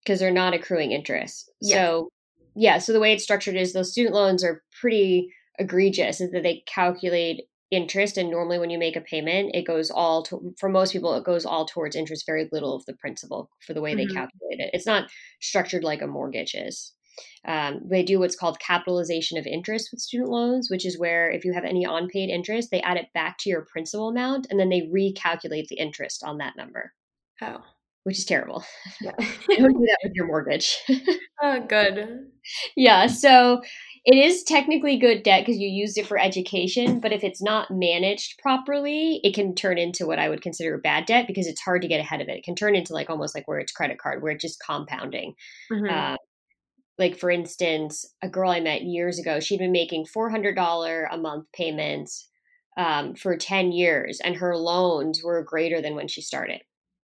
because 0.04 0.20
they're 0.20 0.32
not 0.32 0.54
accruing 0.54 0.92
interest. 0.92 1.52
Yeah. 1.62 1.76
So, 1.76 2.10
yeah. 2.56 2.78
So 2.78 2.94
the 2.94 3.00
way 3.00 3.14
it's 3.14 3.24
structured 3.24 3.56
is 3.56 3.74
those 3.74 3.92
student 3.92 4.16
loans 4.16 4.44
are 4.44 4.64
pretty 4.80 5.30
egregious 5.60 6.20
is 6.20 6.32
that 6.32 6.44
they 6.44 6.64
calculate 6.68 7.44
interest 7.70 8.18
and 8.18 8.30
normally 8.30 8.60
when 8.60 8.70
you 8.70 8.78
make 8.78 8.96
a 8.96 9.02
payment 9.02 9.50
it 9.56 9.66
goes 9.66 9.90
all 9.90 10.22
to 10.22 10.54
for 10.60 10.70
most 10.70 10.92
people 10.92 11.16
it 11.16 11.24
goes 11.24 11.44
all 11.44 11.66
towards 11.66 11.96
interest 11.96 12.26
very 12.26 12.48
little 12.52 12.76
of 12.76 12.86
the 12.86 12.94
principal 12.94 13.50
for 13.66 13.74
the 13.74 13.82
way 13.82 13.96
mm-hmm. 13.96 14.08
they 14.08 14.14
calculate 14.14 14.60
it 14.60 14.70
it's 14.74 14.86
not 14.86 15.10
structured 15.42 15.84
like 15.84 16.02
a 16.02 16.08
mortgage 16.08 16.54
is 16.54 16.94
um, 17.46 17.82
they 17.90 18.04
do 18.04 18.20
what's 18.20 18.36
called 18.36 18.60
capitalization 18.60 19.38
of 19.38 19.46
interest 19.46 19.90
with 19.92 20.02
student 20.02 20.30
loans, 20.30 20.70
which 20.70 20.86
is 20.86 20.98
where 20.98 21.30
if 21.30 21.46
you 21.46 21.54
have 21.54 21.66
any 21.66 21.84
unpaid 21.84 22.30
interest, 22.30 22.72
they 22.72 22.82
add 22.82 22.98
it 22.98 23.14
back 23.14 23.38
to 23.40 23.50
your 23.50 23.68
principal 23.72 24.10
amount 24.10 24.48
and 24.50 24.60
then 24.60 24.70
they 24.70 24.82
recalculate 24.82 25.68
the 25.68 25.78
interest 25.78 26.24
on 26.24 26.38
that 26.38 26.56
number. 26.58 26.94
Oh. 27.42 27.62
Which 28.04 28.20
is 28.20 28.26
terrible. 28.26 28.64
Yeah. 29.02 29.12
Don't 29.48 29.74
do 29.74 29.86
that 29.86 30.00
with 30.04 30.14
your 30.14 30.28
mortgage. 30.28 30.78
oh, 31.42 31.62
good. 31.68 32.28
Yeah. 32.76 33.08
So 33.08 33.62
it 34.06 34.16
is 34.16 34.44
technically 34.44 34.98
good 34.98 35.24
debt 35.24 35.46
because 35.46 35.60
you 35.60 35.70
used 35.70 35.98
it 35.98 36.06
for 36.06 36.20
education, 36.20 37.00
but 37.00 37.14
if 37.14 37.24
it's 37.24 37.42
not 37.42 37.72
managed 37.72 38.40
properly, 38.40 39.22
it 39.24 39.34
can 39.34 39.56
turn 39.56 39.78
into 39.78 40.06
what 40.06 40.20
I 40.20 40.28
would 40.28 40.42
consider 40.42 40.78
bad 40.78 41.06
debt 41.06 41.28
because 41.28 41.48
it's 41.48 41.62
hard 41.62 41.82
to 41.84 41.88
get 41.88 42.02
ahead 42.02 42.20
of 42.20 42.28
it. 42.28 42.38
It 42.38 42.44
can 42.44 42.56
turn 42.56 42.76
into 42.76 42.94
like 42.94 43.10
almost 43.10 43.34
like 43.34 43.48
where 43.48 43.60
it's 43.60 43.72
credit 43.72 44.00
card, 44.00 44.22
where 44.22 44.34
it's 44.34 44.42
just 44.42 44.62
compounding. 44.66 45.36
Mm-hmm. 45.72 45.90
Uh, 45.90 46.18
like 46.98 47.18
for 47.18 47.32
instance 47.32 48.06
a 48.22 48.30
girl 48.30 48.52
i 48.52 48.60
met 48.60 48.84
years 48.84 49.18
ago 49.18 49.40
she'd 49.40 49.58
been 49.58 49.72
making 49.72 50.06
$400 50.06 51.08
a 51.12 51.18
month 51.18 51.46
payments 51.54 52.30
um, 52.78 53.16
for 53.16 53.36
10 53.36 53.72
years 53.72 54.20
and 54.24 54.36
her 54.36 54.56
loans 54.56 55.22
were 55.24 55.44
greater 55.44 55.82
than 55.82 55.96
when 55.96 56.08
she 56.08 56.22
started 56.22 56.62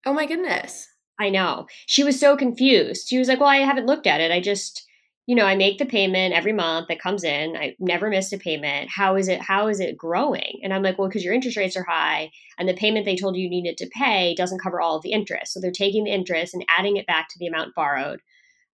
oh 0.06 0.12
my 0.12 0.26
goodness. 0.26 0.88
I 1.18 1.30
know. 1.30 1.66
She 1.86 2.02
was 2.02 2.18
so 2.18 2.36
confused. 2.36 3.08
She 3.08 3.18
was 3.18 3.28
like 3.28 3.40
well 3.40 3.48
i 3.48 3.58
haven't 3.58 3.86
looked 3.86 4.06
at 4.06 4.20
it. 4.20 4.32
I 4.32 4.40
just 4.40 4.86
you 5.26 5.34
know 5.34 5.46
i 5.46 5.56
make 5.56 5.78
the 5.78 5.86
payment 5.86 6.34
every 6.34 6.52
month 6.52 6.88
that 6.88 7.00
comes 7.00 7.24
in. 7.24 7.56
I 7.56 7.76
never 7.78 8.10
missed 8.10 8.32
a 8.32 8.38
payment. 8.38 8.90
How 8.90 9.16
is 9.16 9.28
it 9.28 9.40
how 9.40 9.68
is 9.68 9.80
it 9.80 9.96
growing? 9.96 10.60
And 10.62 10.72
i'm 10.72 10.82
like 10.82 10.98
well 10.98 11.08
because 11.08 11.24
your 11.24 11.34
interest 11.34 11.56
rates 11.56 11.76
are 11.76 11.86
high 11.88 12.30
and 12.58 12.68
the 12.68 12.74
payment 12.74 13.04
they 13.04 13.16
told 13.16 13.36
you 13.36 13.44
you 13.44 13.50
needed 13.50 13.76
to 13.78 13.90
pay 13.94 14.34
doesn't 14.34 14.62
cover 14.62 14.80
all 14.80 14.96
of 14.96 15.02
the 15.02 15.12
interest. 15.12 15.52
So 15.52 15.60
they're 15.60 15.70
taking 15.70 16.04
the 16.04 16.12
interest 16.12 16.54
and 16.54 16.64
adding 16.68 16.96
it 16.96 17.06
back 17.06 17.28
to 17.28 17.38
the 17.38 17.46
amount 17.46 17.74
borrowed 17.74 18.20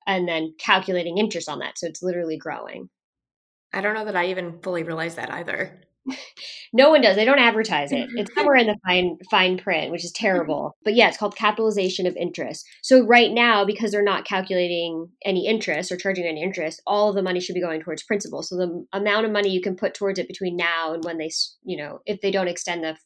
and 0.07 0.27
then 0.27 0.55
calculating 0.59 1.19
interest 1.19 1.49
on 1.49 1.59
that. 1.61 1.79
So 1.79 1.87
it's 1.87 2.03
literally 2.03 2.37
growing. 2.37 2.89
I 3.73 3.81
don't 3.81 3.95
know 3.95 4.07
that 4.07 4.17
I 4.17 4.27
even 4.27 4.61
fully 4.63 4.83
realized 4.83 5.17
that 5.17 5.31
either. 5.31 5.81
no 6.73 6.91
one 6.91 7.01
does. 7.01 7.17
They 7.17 7.25
don't 7.25 7.39
advertise 7.39 7.93
it. 7.93 8.09
It's 8.15 8.35
somewhere 8.35 8.57
in 8.57 8.67
the 8.67 8.77
fine 8.87 9.19
fine 9.31 9.59
print, 9.59 9.91
which 9.91 10.05
is 10.05 10.13
terrible. 10.13 10.77
But 10.85 10.95
yeah, 10.95 11.09
it's 11.09 11.17
called 11.17 11.37
capitalization 11.37 12.07
of 12.07 12.17
interest. 12.17 12.67
So 12.83 13.05
right 13.05 13.31
now, 13.31 13.65
because 13.65 13.93
they're 13.93 14.03
not 14.03 14.25
calculating 14.25 15.09
any 15.25 15.47
interest 15.47 15.91
or 15.91 15.97
charging 15.97 16.27
any 16.27 16.43
interest, 16.43 16.83
all 16.87 17.09
of 17.09 17.15
the 17.15 17.23
money 17.23 17.41
should 17.41 17.55
be 17.55 17.61
going 17.61 17.81
towards 17.81 18.03
principal. 18.03 18.43
So 18.43 18.57
the 18.57 18.87
amount 18.93 19.27
of 19.27 19.33
money 19.33 19.51
you 19.51 19.61
can 19.61 19.77
put 19.77 19.95
towards 19.95 20.19
it 20.19 20.29
between 20.29 20.57
now 20.57 20.93
and 20.95 21.05
when 21.05 21.19
they, 21.19 21.31
you 21.65 21.77
know, 21.77 22.01
if 22.07 22.21
they 22.21 22.31
don't 22.31 22.49
extend 22.49 22.85
the 22.85 22.97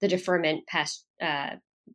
the 0.00 0.08
deferment 0.08 0.66
past, 0.66 1.04
uh, 1.22 1.50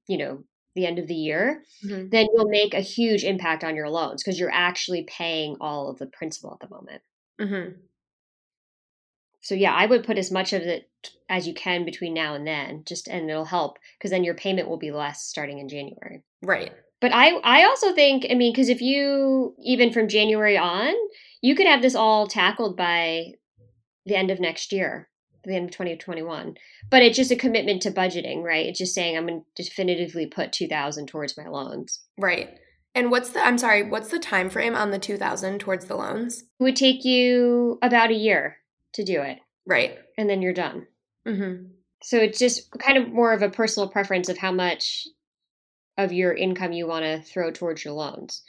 you 0.07 0.17
know, 0.17 0.43
the 0.75 0.85
end 0.85 0.99
of 0.99 1.07
the 1.07 1.15
year, 1.15 1.63
mm-hmm. 1.85 2.07
then 2.09 2.27
you'll 2.33 2.49
make 2.49 2.73
a 2.73 2.79
huge 2.79 3.23
impact 3.23 3.63
on 3.63 3.75
your 3.75 3.89
loans 3.89 4.23
because 4.23 4.39
you're 4.39 4.53
actually 4.53 5.03
paying 5.09 5.57
all 5.59 5.89
of 5.89 5.97
the 5.97 6.05
principal 6.05 6.53
at 6.53 6.59
the 6.59 6.73
moment. 6.73 7.01
Mm-hmm. 7.41 7.79
So 9.41 9.55
yeah, 9.55 9.73
I 9.73 9.85
would 9.85 10.03
put 10.03 10.17
as 10.17 10.31
much 10.31 10.53
of 10.53 10.63
it 10.63 10.89
as 11.29 11.47
you 11.47 11.53
can 11.53 11.85
between 11.85 12.13
now 12.13 12.33
and 12.33 12.45
then, 12.45 12.83
just 12.85 13.07
and 13.07 13.29
it'll 13.29 13.45
help 13.45 13.77
because 13.97 14.11
then 14.11 14.23
your 14.23 14.33
payment 14.33 14.67
will 14.67 14.77
be 14.77 14.91
less 14.91 15.23
starting 15.23 15.59
in 15.59 15.69
January. 15.69 16.23
Right. 16.41 16.71
But 16.99 17.13
I 17.13 17.35
I 17.43 17.63
also 17.65 17.93
think 17.93 18.25
I 18.29 18.33
mean 18.33 18.51
because 18.53 18.69
if 18.69 18.81
you 18.81 19.55
even 19.63 19.91
from 19.91 20.07
January 20.07 20.57
on, 20.57 20.93
you 21.41 21.55
could 21.55 21.67
have 21.67 21.81
this 21.81 21.95
all 21.95 22.27
tackled 22.27 22.75
by 22.75 23.33
the 24.05 24.15
end 24.15 24.31
of 24.31 24.39
next 24.39 24.71
year 24.71 25.09
the 25.43 25.55
end 25.55 25.65
of 25.65 25.71
2021 25.71 26.55
but 26.89 27.01
it's 27.01 27.15
just 27.15 27.31
a 27.31 27.35
commitment 27.35 27.81
to 27.81 27.91
budgeting 27.91 28.43
right? 28.43 28.65
It's 28.65 28.79
just 28.79 28.93
saying 28.93 29.17
i'm 29.17 29.27
going 29.27 29.45
to 29.55 29.63
definitively 29.63 30.25
put 30.25 30.51
2000 30.51 31.07
towards 31.07 31.37
my 31.37 31.47
loans. 31.47 32.01
Right. 32.17 32.57
And 32.95 33.11
what's 33.11 33.29
the 33.29 33.45
i'm 33.45 33.57
sorry 33.57 33.83
what's 33.83 34.09
the 34.09 34.19
time 34.19 34.49
frame 34.49 34.75
on 34.75 34.91
the 34.91 34.99
2000 34.99 35.59
towards 35.59 35.85
the 35.85 35.95
loans? 35.95 36.41
It 36.59 36.63
would 36.63 36.75
take 36.75 37.05
you 37.05 37.79
about 37.81 38.11
a 38.11 38.15
year 38.15 38.57
to 38.97 39.03
do 39.03 39.21
it 39.21 39.39
right 39.65 39.97
and 40.17 40.29
then 40.29 40.41
you're 40.41 40.53
done 40.53 40.85
mm-hmm. 41.27 41.65
so 42.03 42.17
it's 42.17 42.39
just 42.39 42.69
kind 42.79 42.97
of 42.97 43.13
more 43.13 43.31
of 43.31 43.41
a 43.41 43.49
personal 43.49 43.87
preference 43.87 44.27
of 44.27 44.37
how 44.37 44.51
much 44.51 45.07
of 45.97 46.11
your 46.11 46.33
income 46.33 46.73
you 46.73 46.85
want 46.85 47.05
to 47.05 47.21
throw 47.21 47.51
towards 47.51 47.85
your 47.85 47.93
loans 47.93 48.43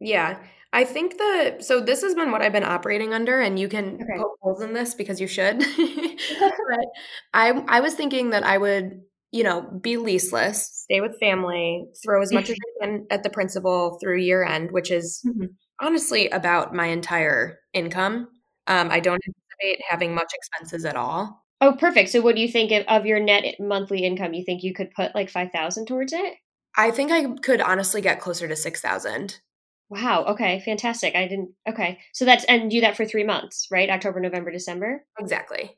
yeah 0.00 0.38
I 0.72 0.84
think 0.84 1.18
that 1.18 1.64
so 1.64 1.80
this 1.80 2.02
has 2.02 2.14
been 2.14 2.30
what 2.30 2.42
I've 2.42 2.52
been 2.52 2.64
operating 2.64 3.12
under, 3.12 3.40
and 3.40 3.58
you 3.58 3.68
can 3.68 3.94
okay. 3.94 4.18
poke 4.18 4.38
holes 4.40 4.62
in 4.62 4.72
this 4.72 4.94
because 4.94 5.20
you 5.20 5.26
should. 5.26 5.58
but 6.38 6.86
I 7.34 7.50
I 7.66 7.80
was 7.80 7.94
thinking 7.94 8.30
that 8.30 8.44
I 8.44 8.56
would, 8.56 9.00
you 9.32 9.42
know, 9.42 9.62
be 9.62 9.96
leaseless, 9.96 10.84
stay 10.84 11.00
with 11.00 11.18
family, 11.18 11.86
throw 12.04 12.22
as 12.22 12.32
much 12.32 12.50
as 12.50 12.56
I 12.82 12.86
can 12.86 13.06
at 13.10 13.24
the 13.24 13.30
principal 13.30 13.98
through 14.00 14.18
year 14.18 14.44
end, 14.44 14.70
which 14.70 14.92
is 14.92 15.22
mm-hmm. 15.26 15.46
honestly 15.80 16.28
about 16.30 16.72
my 16.72 16.86
entire 16.86 17.58
income. 17.72 18.28
Um, 18.68 18.90
I 18.92 19.00
don't 19.00 19.20
anticipate 19.62 19.84
having 19.88 20.14
much 20.14 20.32
expenses 20.34 20.84
at 20.84 20.96
all. 20.96 21.44
Oh, 21.60 21.76
perfect. 21.78 22.10
So, 22.10 22.20
what 22.20 22.36
do 22.36 22.40
you 22.40 22.48
think 22.48 22.72
of, 22.72 22.84
of 22.86 23.06
your 23.06 23.20
net 23.20 23.56
monthly 23.60 24.04
income? 24.04 24.32
You 24.32 24.44
think 24.44 24.62
you 24.62 24.74
could 24.74 24.90
put 24.92 25.14
like 25.14 25.30
five 25.30 25.50
thousand 25.52 25.86
towards 25.86 26.12
it? 26.12 26.34
I 26.76 26.90
think 26.90 27.10
I 27.10 27.34
could 27.42 27.60
honestly 27.60 28.00
get 28.00 28.20
closer 28.20 28.48
to 28.48 28.56
six 28.56 28.80
thousand. 28.80 29.40
Wow. 29.90 30.24
Okay. 30.26 30.60
Fantastic. 30.60 31.14
I 31.16 31.26
didn't. 31.26 31.50
Okay. 31.68 31.98
So 32.12 32.24
that's 32.24 32.44
and 32.44 32.70
do 32.70 32.80
that 32.80 32.96
for 32.96 33.04
three 33.04 33.24
months, 33.24 33.66
right? 33.70 33.90
October, 33.90 34.20
November, 34.20 34.50
December. 34.50 35.04
Exactly. 35.18 35.76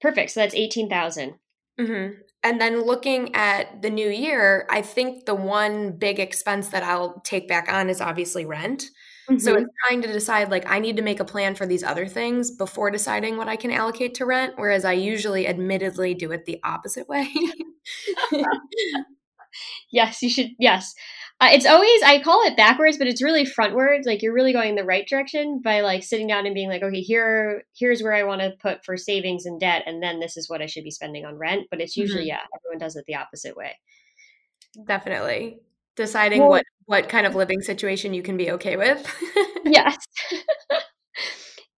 Perfect. 0.00 0.30
So 0.30 0.40
that's 0.40 0.54
eighteen 0.54 0.88
thousand. 0.88 1.34
Mm-hmm. 1.80 2.20
And 2.42 2.60
then 2.60 2.82
looking 2.82 3.34
at 3.34 3.82
the 3.82 3.90
new 3.90 4.08
year, 4.08 4.66
I 4.70 4.80
think 4.80 5.26
the 5.26 5.34
one 5.34 5.92
big 5.92 6.20
expense 6.20 6.68
that 6.68 6.84
I'll 6.84 7.20
take 7.24 7.48
back 7.48 7.70
on 7.72 7.90
is 7.90 8.00
obviously 8.00 8.44
rent. 8.44 8.84
Mm-hmm. 9.28 9.38
So 9.38 9.54
it's 9.54 9.70
trying 9.86 10.02
to 10.02 10.12
decide 10.12 10.50
like 10.50 10.70
I 10.70 10.78
need 10.78 10.96
to 10.96 11.02
make 11.02 11.18
a 11.18 11.24
plan 11.24 11.54
for 11.54 11.66
these 11.66 11.82
other 11.82 12.06
things 12.06 12.50
before 12.52 12.90
deciding 12.90 13.36
what 13.36 13.48
I 13.48 13.56
can 13.56 13.72
allocate 13.72 14.14
to 14.16 14.26
rent, 14.26 14.54
whereas 14.56 14.84
I 14.84 14.92
usually 14.92 15.48
admittedly 15.48 16.14
do 16.14 16.30
it 16.30 16.44
the 16.44 16.60
opposite 16.62 17.08
way. 17.08 17.28
yes, 19.90 20.22
you 20.22 20.30
should. 20.30 20.50
Yes. 20.58 20.94
Uh, 21.40 21.48
it's 21.52 21.66
always 21.66 22.02
I 22.02 22.22
call 22.22 22.46
it 22.46 22.56
backwards, 22.56 22.98
but 22.98 23.08
it's 23.08 23.22
really 23.22 23.44
frontwards. 23.44 24.06
Like 24.06 24.22
you're 24.22 24.32
really 24.32 24.52
going 24.52 24.74
the 24.74 24.84
right 24.84 25.06
direction 25.06 25.60
by 25.62 25.80
like 25.80 26.02
sitting 26.02 26.28
down 26.28 26.46
and 26.46 26.54
being 26.54 26.68
like, 26.68 26.82
okay, 26.82 27.00
here 27.00 27.64
here's 27.76 28.02
where 28.02 28.14
I 28.14 28.22
want 28.22 28.42
to 28.42 28.54
put 28.62 28.84
for 28.84 28.96
savings 28.96 29.44
and 29.44 29.58
debt, 29.58 29.82
and 29.86 30.02
then 30.02 30.20
this 30.20 30.36
is 30.36 30.48
what 30.48 30.62
I 30.62 30.66
should 30.66 30.84
be 30.84 30.90
spending 30.90 31.24
on 31.26 31.36
rent. 31.36 31.66
But 31.70 31.80
it's 31.80 31.96
usually 31.96 32.22
mm-hmm. 32.22 32.28
yeah, 32.28 32.40
everyone 32.54 32.78
does 32.78 32.96
it 32.96 33.04
the 33.06 33.16
opposite 33.16 33.56
way. 33.56 33.76
Definitely 34.86 35.58
deciding 35.96 36.40
well, 36.40 36.50
what 36.50 36.64
what 36.86 37.08
kind 37.08 37.26
of 37.26 37.34
living 37.34 37.60
situation 37.60 38.14
you 38.14 38.22
can 38.22 38.36
be 38.36 38.50
okay 38.52 38.76
with. 38.76 39.12
yes. 39.64 39.96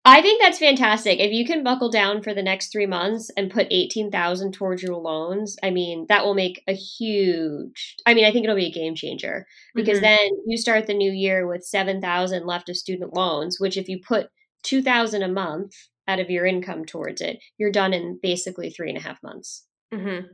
I 0.04 0.22
think 0.22 0.40
that's 0.40 0.58
fantastic. 0.58 1.18
If 1.18 1.32
you 1.32 1.44
can 1.44 1.62
buckle 1.62 1.90
down 1.90 2.22
for 2.22 2.32
the 2.32 2.42
next 2.42 2.72
three 2.72 2.86
months 2.86 3.30
and 3.36 3.50
put 3.50 3.66
eighteen 3.70 4.10
thousand 4.10 4.52
towards 4.52 4.82
your 4.82 4.96
loans, 4.96 5.56
I 5.62 5.70
mean 5.70 6.06
that 6.08 6.24
will 6.24 6.34
make 6.34 6.62
a 6.66 6.72
huge. 6.72 7.96
I 8.06 8.14
mean, 8.14 8.24
I 8.24 8.32
think 8.32 8.44
it'll 8.44 8.56
be 8.56 8.66
a 8.66 8.72
game 8.72 8.94
changer 8.94 9.46
because 9.74 9.98
mm-hmm. 9.98 10.06
then 10.06 10.30
you 10.46 10.56
start 10.56 10.86
the 10.86 10.94
new 10.94 11.12
year 11.12 11.46
with 11.46 11.62
seven 11.62 12.00
thousand 12.00 12.46
left 12.46 12.70
of 12.70 12.76
student 12.76 13.14
loans. 13.14 13.58
Which, 13.60 13.76
if 13.76 13.88
you 13.88 14.00
put 14.00 14.28
two 14.62 14.82
thousand 14.82 15.24
a 15.24 15.28
month 15.28 15.74
out 16.06 16.20
of 16.20 16.30
your 16.30 16.46
income 16.46 16.86
towards 16.86 17.20
it, 17.20 17.38
you're 17.58 17.72
done 17.72 17.92
in 17.92 18.18
basically 18.22 18.70
three 18.70 18.88
and 18.88 18.98
a 18.98 19.02
half 19.02 19.22
months. 19.22 19.66
Mm-hmm. 19.92 20.26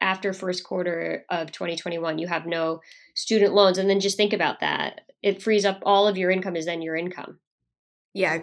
After 0.00 0.32
first 0.32 0.64
quarter 0.64 1.24
of 1.28 1.52
2021, 1.52 2.18
you 2.18 2.26
have 2.26 2.46
no 2.46 2.80
student 3.14 3.54
loans, 3.54 3.78
and 3.78 3.88
then 3.88 4.00
just 4.00 4.16
think 4.16 4.32
about 4.32 4.60
that. 4.60 5.02
It 5.22 5.42
frees 5.42 5.64
up 5.64 5.80
all 5.82 6.08
of 6.08 6.16
your 6.16 6.30
income 6.30 6.56
is 6.56 6.66
then 6.66 6.82
your 6.82 6.96
income. 6.96 7.38
Yeah, 8.14 8.38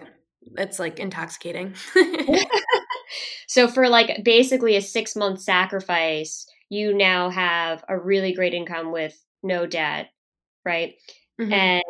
it's 0.56 0.80
like 0.80 1.00
intoxicating. 1.00 1.74
so 3.48 3.68
for 3.68 3.90
like 3.90 4.24
basically 4.24 4.76
a 4.76 4.82
six 4.82 5.16
month 5.16 5.42
sacrifice, 5.42 6.46
you 6.70 6.94
now 6.94 7.30
have 7.30 7.84
a 7.88 7.98
really 7.98 8.34
great 8.34 8.54
income 8.54 8.92
with 8.92 9.20
no 9.44 9.66
debt, 9.66 10.10
right? 10.66 10.96
Mm-hmm. 11.40 11.54
And 11.54 11.84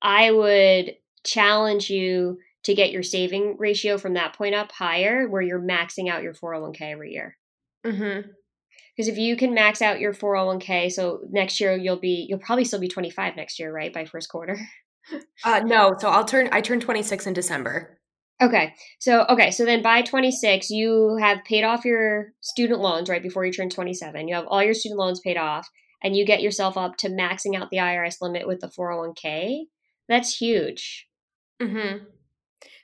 I 0.00 0.30
would 0.30 0.96
challenge 1.24 1.90
you 1.90 2.38
to 2.64 2.74
get 2.74 2.92
your 2.92 3.02
saving 3.02 3.56
ratio 3.58 3.98
from 3.98 4.14
that 4.14 4.34
point 4.34 4.54
up 4.54 4.72
higher 4.72 5.28
where 5.28 5.42
you're 5.42 5.60
maxing 5.60 6.08
out 6.08 6.22
your 6.22 6.34
401k 6.34 6.82
every 6.82 7.12
year. 7.12 7.36
Mm-hmm. 7.84 8.30
Because 8.96 9.08
if 9.08 9.16
you 9.16 9.36
can 9.36 9.54
max 9.54 9.80
out 9.80 10.00
your 10.00 10.12
401k, 10.12 10.92
so 10.92 11.20
next 11.30 11.60
year 11.60 11.76
you'll 11.76 11.98
be, 11.98 12.26
you'll 12.28 12.38
probably 12.38 12.64
still 12.64 12.80
be 12.80 12.88
25 12.88 13.36
next 13.36 13.58
year, 13.58 13.72
right? 13.72 13.92
By 13.92 14.04
first 14.04 14.28
quarter. 14.28 14.58
Uh, 15.44 15.58
no, 15.64 15.96
so 15.98 16.08
I'll 16.08 16.24
turn, 16.24 16.48
I 16.52 16.60
turn 16.60 16.78
26 16.78 17.26
in 17.26 17.32
December. 17.32 17.98
Okay. 18.40 18.72
So, 19.00 19.24
okay. 19.28 19.50
So 19.50 19.64
then 19.64 19.82
by 19.82 20.02
26, 20.02 20.70
you 20.70 21.16
have 21.20 21.44
paid 21.44 21.64
off 21.64 21.84
your 21.84 22.32
student 22.40 22.80
loans 22.80 23.08
right 23.08 23.22
before 23.22 23.44
you 23.44 23.52
turn 23.52 23.68
27. 23.68 24.28
You 24.28 24.36
have 24.36 24.46
all 24.46 24.62
your 24.62 24.74
student 24.74 25.00
loans 25.00 25.18
paid 25.18 25.36
off 25.36 25.68
and 26.02 26.16
you 26.16 26.26
get 26.26 26.42
yourself 26.42 26.76
up 26.76 26.96
to 26.98 27.08
maxing 27.08 27.56
out 27.56 27.70
the 27.70 27.78
IRS 27.78 28.20
limit 28.20 28.46
with 28.46 28.60
the 28.60 28.68
401k. 28.68 29.62
That's 30.08 30.36
huge. 30.36 31.08
Mm-hmm. 31.60 32.04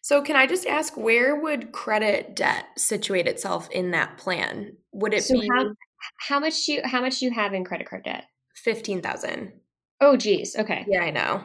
So, 0.02 0.22
can 0.22 0.36
I 0.36 0.46
just 0.46 0.66
ask 0.66 0.96
where 0.96 1.36
would 1.36 1.72
credit 1.72 2.36
debt 2.36 2.66
situate 2.76 3.26
itself 3.26 3.68
in 3.70 3.90
that 3.90 4.16
plan? 4.16 4.76
Would 4.92 5.12
it 5.12 5.24
so 5.24 5.38
be 5.38 5.48
how, 5.52 5.74
how 6.18 6.40
much 6.40 6.66
do 6.66 6.72
you 6.72 6.82
how 6.84 7.00
much 7.00 7.18
do 7.18 7.26
you 7.26 7.32
have 7.32 7.54
in 7.54 7.64
credit 7.64 7.88
card 7.88 8.04
debt? 8.04 8.24
Fifteen 8.54 9.02
thousand. 9.02 9.52
Oh, 10.00 10.16
geez. 10.16 10.56
Okay. 10.56 10.84
Yeah, 10.88 11.02
I 11.02 11.10
know. 11.10 11.42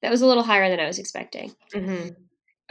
That 0.00 0.10
was 0.10 0.22
a 0.22 0.26
little 0.26 0.42
higher 0.42 0.68
than 0.68 0.80
I 0.80 0.86
was 0.86 0.98
expecting. 0.98 1.54
Mm-hmm. 1.74 2.10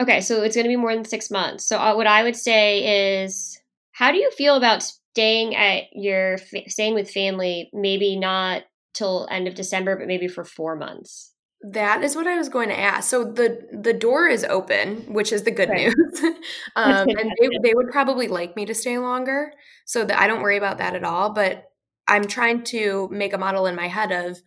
Okay, 0.00 0.20
so 0.20 0.42
it's 0.42 0.56
going 0.56 0.64
to 0.64 0.68
be 0.68 0.76
more 0.76 0.94
than 0.94 1.04
six 1.04 1.30
months. 1.30 1.64
So 1.64 1.78
uh, 1.78 1.94
what 1.94 2.06
I 2.06 2.24
would 2.24 2.36
say 2.36 3.22
is, 3.22 3.60
how 3.92 4.10
do 4.10 4.18
you 4.18 4.30
feel 4.32 4.56
about 4.56 4.82
staying 4.82 5.54
at 5.54 5.84
your 5.92 6.38
staying 6.66 6.94
with 6.94 7.10
family? 7.10 7.70
Maybe 7.72 8.18
not 8.18 8.64
till 8.94 9.28
end 9.30 9.46
of 9.46 9.54
December, 9.54 9.96
but 9.96 10.08
maybe 10.08 10.28
for 10.28 10.44
four 10.44 10.76
months. 10.76 11.31
That 11.64 12.02
is 12.02 12.16
what 12.16 12.26
I 12.26 12.36
was 12.36 12.48
going 12.48 12.68
to 12.70 12.78
ask. 12.78 13.08
So 13.08 13.24
the 13.24 13.68
the 13.72 13.92
door 13.92 14.26
is 14.26 14.44
open, 14.44 15.12
which 15.12 15.32
is 15.32 15.44
the 15.44 15.50
good 15.50 15.68
right. 15.68 15.94
news, 15.96 16.20
um, 16.76 17.08
and 17.08 17.32
they, 17.40 17.48
they 17.62 17.74
would 17.74 17.90
probably 17.90 18.26
like 18.26 18.56
me 18.56 18.66
to 18.66 18.74
stay 18.74 18.98
longer, 18.98 19.52
so 19.84 20.04
that 20.04 20.18
I 20.18 20.26
don't 20.26 20.42
worry 20.42 20.56
about 20.56 20.78
that 20.78 20.96
at 20.96 21.04
all. 21.04 21.30
But 21.30 21.70
I'm 22.08 22.26
trying 22.26 22.64
to 22.64 23.08
make 23.12 23.32
a 23.32 23.38
model 23.38 23.66
in 23.66 23.76
my 23.76 23.86
head 23.86 24.10
of 24.10 24.42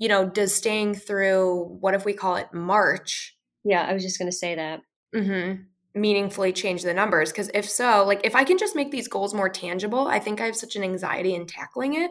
you 0.00 0.08
know, 0.08 0.26
does 0.26 0.54
staying 0.54 0.94
through 0.94 1.76
what 1.78 1.94
if 1.94 2.06
we 2.06 2.14
call 2.14 2.36
it 2.36 2.52
March? 2.54 3.36
Yeah, 3.64 3.82
I 3.82 3.92
was 3.92 4.02
just 4.02 4.18
going 4.18 4.30
to 4.30 4.36
say 4.36 4.54
that. 4.54 4.80
Mm-hmm. 5.14 5.62
Meaningfully 6.00 6.54
change 6.54 6.82
the 6.82 6.94
numbers. 6.94 7.30
Because 7.30 7.50
if 7.52 7.68
so, 7.68 8.04
like 8.06 8.22
if 8.24 8.34
I 8.34 8.42
can 8.42 8.56
just 8.56 8.74
make 8.74 8.90
these 8.90 9.08
goals 9.08 9.34
more 9.34 9.50
tangible, 9.50 10.08
I 10.08 10.18
think 10.18 10.40
I 10.40 10.46
have 10.46 10.56
such 10.56 10.74
an 10.74 10.82
anxiety 10.82 11.34
in 11.34 11.46
tackling 11.46 11.94
it 11.94 12.10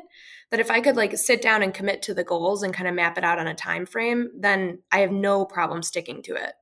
that 0.52 0.60
if 0.60 0.72
I 0.72 0.82
could 0.82 0.96
like 0.96 1.18
sit 1.18 1.42
down 1.42 1.62
and 1.64 1.74
commit 1.74 2.02
to 2.04 2.14
the 2.14 2.24
goals 2.24 2.64
and 2.64 2.74
kind 2.74 2.88
of 2.88 2.96
map 2.96 3.18
it 3.18 3.24
out 3.24 3.40
on 3.40 3.48
a 3.48 3.54
time 3.54 3.86
frame, 3.86 4.30
then 4.38 4.80
I 4.92 5.00
have 5.00 5.12
no 5.12 5.46
problem 5.46 5.84
sticking 5.84 6.22
to 6.24 6.36
it. 6.36 6.54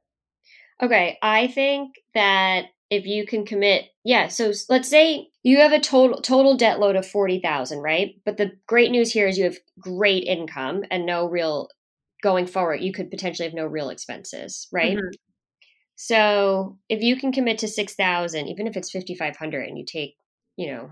Okay, 0.81 1.17
I 1.21 1.47
think 1.47 1.95
that 2.13 2.65
if 2.89 3.05
you 3.05 3.25
can 3.25 3.45
commit 3.45 3.85
yeah 4.03 4.27
so 4.27 4.51
let's 4.69 4.89
say 4.89 5.27
you 5.43 5.57
have 5.57 5.73
a 5.73 5.79
total 5.79 6.21
total 6.21 6.55
debt 6.55 6.79
load 6.79 6.95
of 6.95 7.05
40,000 7.05 7.79
right 7.79 8.15
but 8.25 8.37
the 8.37 8.51
great 8.67 8.91
news 8.91 9.11
here 9.11 9.27
is 9.27 9.37
you 9.37 9.45
have 9.45 9.57
great 9.79 10.23
income 10.23 10.83
and 10.89 11.05
no 11.05 11.27
real 11.27 11.69
going 12.23 12.47
forward 12.47 12.81
you 12.81 12.93
could 12.93 13.11
potentially 13.11 13.47
have 13.47 13.55
no 13.55 13.65
real 13.65 13.89
expenses 13.89 14.67
right 14.71 14.97
mm-hmm. 14.97 15.09
so 15.95 16.77
if 16.89 17.01
you 17.01 17.17
can 17.17 17.31
commit 17.31 17.57
to 17.59 17.67
6,000 17.67 18.47
even 18.47 18.67
if 18.67 18.77
it's 18.77 18.91
5,500 18.91 19.67
and 19.67 19.77
you 19.77 19.85
take 19.85 20.15
you 20.55 20.71
know 20.71 20.91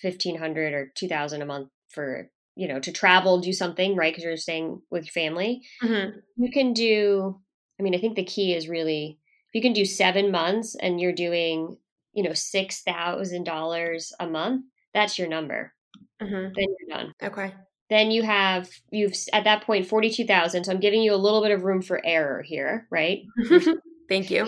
1,500 0.00 0.74
or 0.74 0.92
2,000 0.94 1.42
a 1.42 1.46
month 1.46 1.68
for 1.92 2.28
you 2.56 2.68
know 2.68 2.80
to 2.80 2.92
travel 2.92 3.40
do 3.40 3.52
something 3.52 3.96
right 3.96 4.12
because 4.12 4.24
you're 4.24 4.36
staying 4.36 4.80
with 4.90 5.04
your 5.04 5.12
family 5.12 5.62
mm-hmm. 5.82 6.18
you 6.36 6.50
can 6.50 6.72
do 6.72 7.40
i 7.78 7.82
mean 7.82 7.94
i 7.94 7.98
think 7.98 8.16
the 8.16 8.24
key 8.24 8.54
is 8.54 8.68
really 8.68 9.18
if 9.52 9.56
you 9.56 9.68
can 9.68 9.74
do 9.74 9.84
seven 9.84 10.30
months 10.30 10.76
and 10.76 10.98
you're 10.98 11.12
doing, 11.12 11.76
you 12.14 12.22
know, 12.22 12.32
six 12.32 12.80
thousand 12.80 13.44
dollars 13.44 14.10
a 14.18 14.26
month, 14.26 14.64
that's 14.94 15.18
your 15.18 15.28
number. 15.28 15.74
Mm-hmm. 16.22 16.54
Then 16.54 16.54
you're 16.56 16.98
done. 16.98 17.12
Okay. 17.22 17.52
Then 17.90 18.10
you 18.10 18.22
have 18.22 18.70
you've 18.90 19.12
at 19.34 19.44
that 19.44 19.64
point 19.64 19.86
forty 19.86 20.08
two 20.08 20.24
thousand. 20.24 20.64
So 20.64 20.72
I'm 20.72 20.80
giving 20.80 21.02
you 21.02 21.12
a 21.12 21.16
little 21.16 21.42
bit 21.42 21.50
of 21.50 21.64
room 21.64 21.82
for 21.82 22.00
error 22.02 22.40
here, 22.40 22.86
right? 22.90 23.24
Thank 24.08 24.30
you. 24.30 24.46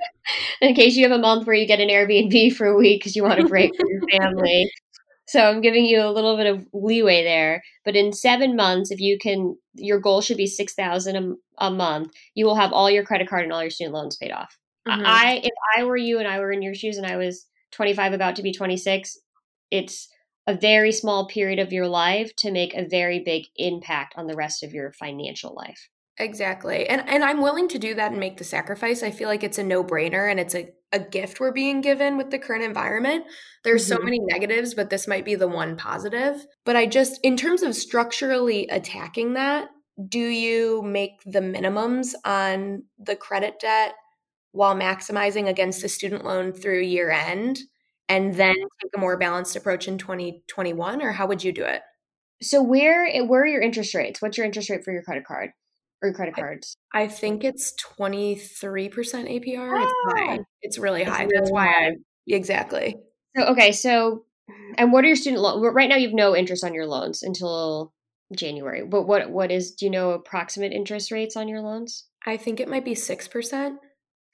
In 0.60 0.74
case 0.74 0.94
you 0.94 1.02
have 1.08 1.18
a 1.18 1.20
month 1.20 1.44
where 1.44 1.56
you 1.56 1.66
get 1.66 1.80
an 1.80 1.88
Airbnb 1.88 2.54
for 2.54 2.68
a 2.68 2.76
week 2.76 3.00
because 3.00 3.16
you 3.16 3.24
want 3.24 3.40
to 3.40 3.48
break 3.48 3.72
from 3.74 3.88
your 3.88 4.02
family, 4.20 4.70
so 5.32 5.40
I'm 5.40 5.62
giving 5.62 5.86
you 5.86 6.02
a 6.02 6.12
little 6.12 6.36
bit 6.36 6.46
of 6.46 6.66
leeway 6.74 7.24
there. 7.24 7.62
But 7.86 7.96
in 7.96 8.12
seven 8.12 8.54
months, 8.54 8.90
if 8.90 9.00
you 9.00 9.16
can, 9.18 9.56
your 9.72 9.98
goal 9.98 10.20
should 10.20 10.36
be 10.36 10.46
six 10.46 10.74
thousand 10.74 11.38
a 11.56 11.70
month. 11.70 12.12
You 12.34 12.44
will 12.44 12.56
have 12.56 12.70
all 12.70 12.90
your 12.90 13.02
credit 13.02 13.30
card 13.30 13.44
and 13.44 13.52
all 13.52 13.62
your 13.62 13.70
student 13.70 13.94
loans 13.94 14.18
paid 14.18 14.30
off. 14.30 14.58
Mm-hmm. 14.86 15.02
I, 15.06 15.40
if 15.42 15.54
I 15.74 15.84
were 15.84 15.96
you 15.96 16.18
and 16.18 16.28
I 16.28 16.38
were 16.38 16.52
in 16.52 16.60
your 16.60 16.74
shoes 16.74 16.98
and 16.98 17.06
I 17.06 17.16
was 17.16 17.46
25, 17.70 18.12
about 18.12 18.36
to 18.36 18.42
be 18.42 18.52
26, 18.52 19.18
it's 19.70 20.08
a 20.46 20.54
very 20.54 20.92
small 20.92 21.26
period 21.28 21.58
of 21.58 21.72
your 21.72 21.88
life 21.88 22.36
to 22.36 22.50
make 22.50 22.74
a 22.74 22.86
very 22.86 23.20
big 23.20 23.44
impact 23.56 24.12
on 24.18 24.26
the 24.26 24.36
rest 24.36 24.62
of 24.62 24.74
your 24.74 24.92
financial 24.92 25.54
life. 25.54 25.88
Exactly. 26.18 26.86
And 26.86 27.08
and 27.08 27.24
I'm 27.24 27.40
willing 27.40 27.68
to 27.68 27.78
do 27.78 27.94
that 27.94 28.10
and 28.10 28.20
make 28.20 28.36
the 28.36 28.44
sacrifice. 28.44 29.02
I 29.02 29.10
feel 29.10 29.28
like 29.28 29.42
it's 29.42 29.58
a 29.58 29.64
no-brainer 29.64 30.30
and 30.30 30.38
it's 30.38 30.54
a, 30.54 30.68
a 30.92 30.98
gift 30.98 31.40
we're 31.40 31.52
being 31.52 31.80
given 31.80 32.18
with 32.18 32.30
the 32.30 32.38
current 32.38 32.64
environment. 32.64 33.24
There's 33.64 33.88
mm-hmm. 33.88 33.98
so 33.98 34.04
many 34.04 34.18
negatives, 34.20 34.74
but 34.74 34.90
this 34.90 35.08
might 35.08 35.24
be 35.24 35.36
the 35.36 35.48
one 35.48 35.76
positive. 35.76 36.44
But 36.66 36.76
I 36.76 36.86
just 36.86 37.18
in 37.22 37.36
terms 37.36 37.62
of 37.62 37.74
structurally 37.74 38.68
attacking 38.68 39.34
that, 39.34 39.70
do 40.08 40.18
you 40.18 40.82
make 40.82 41.22
the 41.24 41.40
minimums 41.40 42.12
on 42.24 42.84
the 42.98 43.16
credit 43.16 43.58
debt 43.58 43.94
while 44.52 44.76
maximizing 44.76 45.48
against 45.48 45.80
the 45.80 45.88
student 45.88 46.24
loan 46.24 46.52
through 46.52 46.82
year 46.82 47.10
end 47.10 47.58
and 48.10 48.34
then 48.34 48.54
take 48.54 48.92
a 48.94 49.00
more 49.00 49.16
balanced 49.16 49.56
approach 49.56 49.88
in 49.88 49.96
2021 49.96 51.00
or 51.00 51.12
how 51.12 51.26
would 51.26 51.42
you 51.42 51.52
do 51.52 51.64
it? 51.64 51.80
So 52.42 52.62
where 52.62 53.24
where 53.24 53.42
are 53.42 53.46
your 53.46 53.62
interest 53.62 53.94
rates? 53.94 54.20
What's 54.20 54.36
your 54.36 54.44
interest 54.44 54.68
rate 54.68 54.84
for 54.84 54.92
your 54.92 55.02
credit 55.02 55.24
card? 55.24 55.52
Or 56.02 56.12
credit 56.12 56.34
cards? 56.34 56.76
I 56.92 57.08
think 57.08 57.44
it's 57.44 57.74
23% 57.98 58.40
APR. 58.60 59.70
Ah, 59.72 59.82
it's 59.82 60.20
high. 60.20 60.38
It's 60.62 60.78
really 60.78 61.04
high. 61.04 61.24
Really 61.24 61.32
That's 61.34 61.50
why 61.50 61.66
high. 61.66 61.86
I 61.86 61.96
exactly. 62.26 62.96
So 63.36 63.44
okay, 63.44 63.72
so 63.72 64.24
and 64.76 64.92
what 64.92 65.04
are 65.04 65.08
your 65.08 65.16
student 65.16 65.42
loans? 65.42 65.64
Right 65.74 65.88
now 65.88 65.96
you 65.96 66.08
have 66.08 66.14
no 66.14 66.36
interest 66.36 66.64
on 66.64 66.74
your 66.74 66.86
loans 66.86 67.22
until 67.22 67.92
January. 68.34 68.84
But 68.84 69.02
what 69.06 69.30
what 69.30 69.50
is 69.50 69.72
do 69.72 69.86
you 69.86 69.90
know 69.90 70.10
approximate 70.10 70.72
interest 70.72 71.10
rates 71.10 71.36
on 71.36 71.48
your 71.48 71.60
loans? 71.60 72.06
I 72.26 72.36
think 72.36 72.60
it 72.60 72.68
might 72.68 72.84
be 72.84 72.94
6%. 72.94 73.76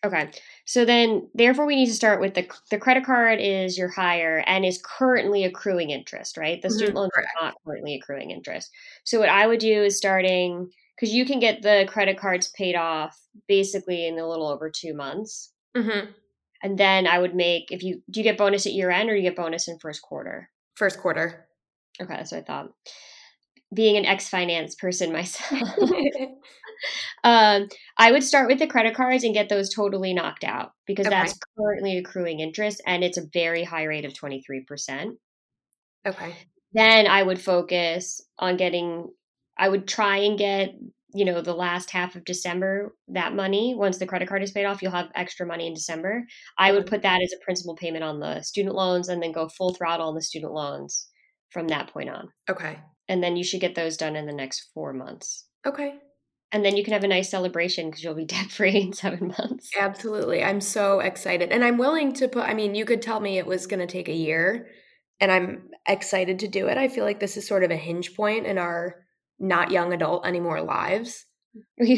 Okay. 0.05 0.31
So 0.65 0.85
then 0.85 1.29
therefore 1.35 1.67
we 1.67 1.75
need 1.75 1.87
to 1.87 1.95
start 1.95 2.21
with 2.21 2.35
the 2.35 2.49
the 2.71 2.79
credit 2.79 3.05
card 3.05 3.41
is 3.41 3.77
your 3.77 3.89
higher 3.89 4.45
and 4.47 4.65
is 4.65 4.81
currently 4.85 5.45
accruing 5.45 5.91
interest, 5.91 6.37
right? 6.37 6.63
The 6.63 6.71
student 6.71 6.91
mm-hmm. 6.91 6.99
loans 6.99 7.13
are 7.17 7.43
not 7.43 7.55
currently 7.67 7.97
accruing 7.97 8.31
interest. 8.31 8.71
So 9.05 9.19
what 9.19 9.29
I 9.29 9.47
would 9.47 9.59
do 9.59 9.83
is 9.83 9.97
starting 9.97 10.71
because 10.99 11.15
you 11.15 11.25
can 11.25 11.39
get 11.39 11.63
the 11.63 11.87
credit 11.89 12.19
cards 12.19 12.49
paid 12.49 12.75
off 12.75 13.19
basically 13.47 14.07
in 14.07 14.19
a 14.19 14.29
little 14.29 14.49
over 14.49 14.71
two 14.71 14.95
months. 14.95 15.53
Mm-hmm. 15.77 16.11
And 16.63 16.79
then 16.79 17.07
I 17.07 17.19
would 17.19 17.35
make 17.35 17.71
if 17.71 17.83
you 17.83 18.03
do 18.11 18.21
you 18.21 18.25
get 18.25 18.39
bonus 18.39 18.67
at 18.67 18.73
year 18.73 18.91
end 18.91 19.09
or 19.09 19.17
you 19.17 19.23
get 19.23 19.37
bonus 19.37 19.69
in 19.69 19.79
first 19.79 20.03
quarter? 20.03 20.51
First 20.75 20.99
quarter. 20.99 21.47
Okay, 22.01 22.15
that's 22.15 22.33
what 22.33 22.39
I 22.39 22.45
thought. 22.45 22.73
Being 23.73 23.97
an 23.97 24.07
ex 24.07 24.29
finance 24.29 24.75
person 24.75 25.13
myself, 25.13 25.63
um, 27.25 27.69
I 27.97 28.11
would 28.11 28.25
start 28.25 28.49
with 28.49 28.59
the 28.59 28.67
credit 28.67 28.95
cards 28.95 29.23
and 29.23 29.35
get 29.35 29.49
those 29.49 29.73
totally 29.73 30.15
knocked 30.15 30.43
out 30.43 30.73
because 30.87 31.07
okay. 31.07 31.15
that's 31.15 31.39
currently 31.57 31.99
accruing 31.99 32.41
interest 32.41 32.83
and 32.87 33.05
it's 33.05 33.19
a 33.19 33.27
very 33.33 33.63
high 33.63 33.85
rate 33.85 34.05
of 34.05 34.15
23%. 34.15 35.13
Okay. 36.07 36.35
Then 36.73 37.07
I 37.07 37.23
would 37.23 37.41
focus 37.41 38.21
on 38.39 38.57
getting 38.57 39.09
I 39.59 39.69
would 39.69 39.89
try 39.89 40.19
and 40.19 40.39
get 40.39 40.75
you 41.15 41.25
know, 41.25 41.41
the 41.41 41.55
last 41.55 41.91
half 41.91 42.17
of 42.17 42.25
December, 42.25 42.95
that 43.09 43.35
money, 43.35 43.75
once 43.75 43.99
the 43.99 44.07
credit 44.07 44.29
card 44.29 44.43
is 44.43 44.51
paid 44.51 44.67
off, 44.67 44.83
you'll 44.83 44.93
have 44.93 45.11
extra 45.15 45.47
money 45.47 45.67
in 45.67 45.75
December. 45.75 46.25
I 46.59 46.73
would 46.73 46.87
put 46.87 47.03
that 47.03 47.23
as 47.23 47.33
a 47.33 47.45
principal 47.45 47.75
payment 47.75 48.05
on 48.05 48.21
the 48.21 48.43
student 48.43 48.75
loans 48.75 49.09
and 49.09 49.23
then 49.23 49.33
go 49.33 49.49
full 49.49 49.75
throttle 49.75 50.09
on 50.09 50.15
the 50.15 50.23
student 50.23 50.53
loans 50.53 51.09
from 51.51 51.69
that 51.69 51.89
point 51.93 52.11
on. 52.11 52.29
Okay. 52.49 52.79
And 53.09 53.23
then 53.23 53.37
you 53.37 53.45
should 53.45 53.61
get 53.61 53.75
those 53.75 53.97
done 53.97 54.17
in 54.17 54.27
the 54.27 54.35
next 54.35 54.71
four 54.75 54.93
months. 54.93 55.47
Okay. 55.67 55.95
And 56.53 56.65
then 56.65 56.77
you 56.77 56.85
can 56.85 56.93
have 56.93 57.05
a 57.05 57.09
nice 57.09 57.31
celebration 57.31 57.89
because 57.89 58.05
you'll 58.05 58.15
be 58.15 58.25
debt 58.27 58.51
free 58.51 58.77
in 58.77 58.93
seven 58.93 59.35
months. 59.39 59.71
Absolutely. 59.79 60.45
I'm 60.45 60.61
so 60.61 61.01
excited. 61.01 61.53
And 61.53 61.65
I'm 61.65 61.79
willing 61.79 62.13
to 62.15 62.29
put, 62.29 62.45
I 62.45 62.53
mean, 62.53 62.75
you 62.75 62.85
could 62.85 63.01
tell 63.01 63.21
me 63.21 63.39
it 63.39 63.47
was 63.47 63.67
going 63.67 63.81
to 63.81 63.87
take 63.87 64.09
a 64.09 64.15
year 64.15 64.69
and 65.21 65.33
I'm 65.33 65.71
excited 65.89 66.41
to 66.41 66.49
do 66.49 66.69
it. 66.69 66.77
I 66.77 66.89
feel 66.89 67.05
like 67.05 67.19
this 67.19 67.39
is 67.39 67.47
sort 67.47 67.65
of 67.65 67.71
a 67.71 67.77
hinge 67.77 68.15
point 68.15 68.47
in 68.47 68.59
our 68.59 69.08
not 69.39 69.71
young 69.71 69.93
adult 69.93 70.27
anymore 70.27 70.61
lives. 70.63 71.25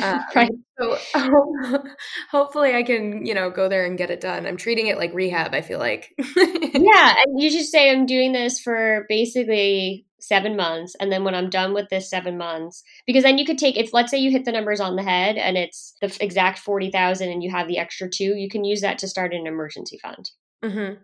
Um, 0.03 0.21
right. 0.35 0.51
So 0.79 0.99
hopefully 2.31 2.75
I 2.75 2.83
can, 2.83 3.27
you 3.27 3.35
know, 3.35 3.51
go 3.51 3.69
there 3.69 3.85
and 3.85 3.99
get 3.99 4.11
it 4.11 4.21
done. 4.21 4.47
I'm 4.47 4.57
treating 4.57 4.87
it 4.87 4.97
like 4.97 5.13
rehab, 5.13 5.55
I 5.55 5.61
feel 5.61 5.79
like. 5.79 6.13
yeah. 6.37 7.15
And 7.25 7.41
you 7.41 7.51
should 7.51 7.67
say 7.67 7.91
I'm 7.91 8.07
doing 8.07 8.33
this 8.33 8.61
for 8.61 9.07
basically 9.09 10.07
seven 10.21 10.57
months. 10.57 10.95
And 11.01 11.11
then 11.11 11.25
when 11.25 11.35
I'm 11.35 11.51
done 11.51 11.75
with 11.75 11.89
this 11.89 12.09
seven 12.09 12.39
months, 12.39 12.83
because 13.07 13.23
then 13.23 13.39
you 13.39 13.45
could 13.45 13.59
take, 13.59 13.77
if 13.77 13.93
let's 13.93 14.11
say 14.11 14.19
you 14.19 14.31
hit 14.31 14.45
the 14.45 14.53
numbers 14.53 14.81
on 14.81 14.97
the 14.97 15.03
head 15.03 15.37
and 15.37 15.57
it's 15.57 15.95
the 16.01 16.17
exact 16.21 16.59
40,000 16.59 17.29
and 17.29 17.43
you 17.43 17.51
have 17.51 17.69
the 17.69 17.79
extra 17.79 18.09
two, 18.09 18.37
you 18.37 18.49
can 18.49 18.65
use 18.65 18.81
that 18.83 18.99
to 18.99 19.09
start 19.09 19.35
an 19.35 19.47
emergency 19.47 19.99
fund. 20.03 20.31
Mm-hmm. 20.65 21.01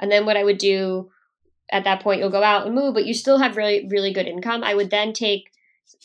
And 0.00 0.12
then 0.12 0.24
what 0.24 0.36
I 0.36 0.44
would 0.44 0.58
do 0.58 1.10
at 1.70 1.84
that 1.84 2.02
point, 2.02 2.20
you'll 2.20 2.30
go 2.30 2.42
out 2.42 2.66
and 2.66 2.74
move, 2.74 2.94
but 2.94 3.06
you 3.06 3.14
still 3.14 3.38
have 3.38 3.56
really, 3.56 3.86
really 3.90 4.12
good 4.12 4.26
income. 4.26 4.64
I 4.64 4.74
would 4.74 4.90
then 4.90 5.12
take 5.12 5.50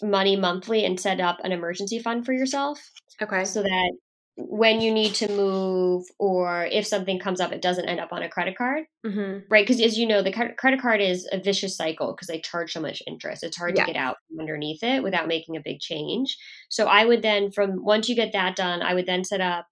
money 0.02 0.36
monthly 0.36 0.86
and 0.86 1.00
set 1.00 1.19
up 1.19 1.39
an 1.43 1.52
emergency 1.52 2.00
fund 2.00 2.26
for 2.26 2.34
yourself. 2.34 2.91
Okay. 3.21 3.45
So 3.45 3.62
that 3.63 3.91
when 4.38 4.82
you 4.82 4.93
need 4.93 5.13
to 5.15 5.30
move 5.30 6.06
or 6.19 6.65
if 6.65 6.86
something 6.86 7.19
comes 7.19 7.39
up, 7.39 7.54
it 7.54 7.62
doesn't 7.62 7.88
end 7.88 8.02
up 8.02 8.12
on 8.12 8.21
a 8.21 8.30
credit 8.30 8.58
card. 8.58 8.84
Mm-hmm. 9.06 9.45
Right. 9.50 9.65
Because 9.65 9.82
as 9.82 9.98
you 9.98 10.06
know, 10.06 10.21
the 10.21 10.32
credit 10.58 10.82
card 10.82 11.00
is 11.00 11.28
a 11.32 11.39
vicious 11.39 11.78
cycle 11.78 12.13
because 12.13 12.28
they 12.28 12.41
charge 12.41 12.74
so 12.74 12.82
much 12.82 13.02
interest. 13.08 13.43
It's 13.43 13.58
hard 13.58 13.78
yeah. 13.78 13.86
to 13.86 13.93
get 13.93 14.00
out 14.00 14.17
from 14.28 14.41
underneath 14.41 14.84
it 14.84 15.04
without 15.04 15.28
making 15.28 15.56
a 15.56 15.62
big 15.63 15.80
change. 15.80 16.38
So 16.69 16.88
I 16.88 17.06
would 17.06 17.21
then, 17.21 17.52
from 17.52 17.84
once 17.84 18.10
you 18.10 18.15
get 18.15 18.34
that 18.34 18.58
done, 18.58 18.82
I 18.82 18.93
would 18.93 19.06
then 19.06 19.24
set 19.24 19.39
up 19.39 19.67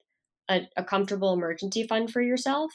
a, 0.49 0.61
a 0.77 0.83
comfortable 0.83 1.33
emergency 1.33 1.85
fund 1.85 2.11
for 2.11 2.21
yourself. 2.21 2.71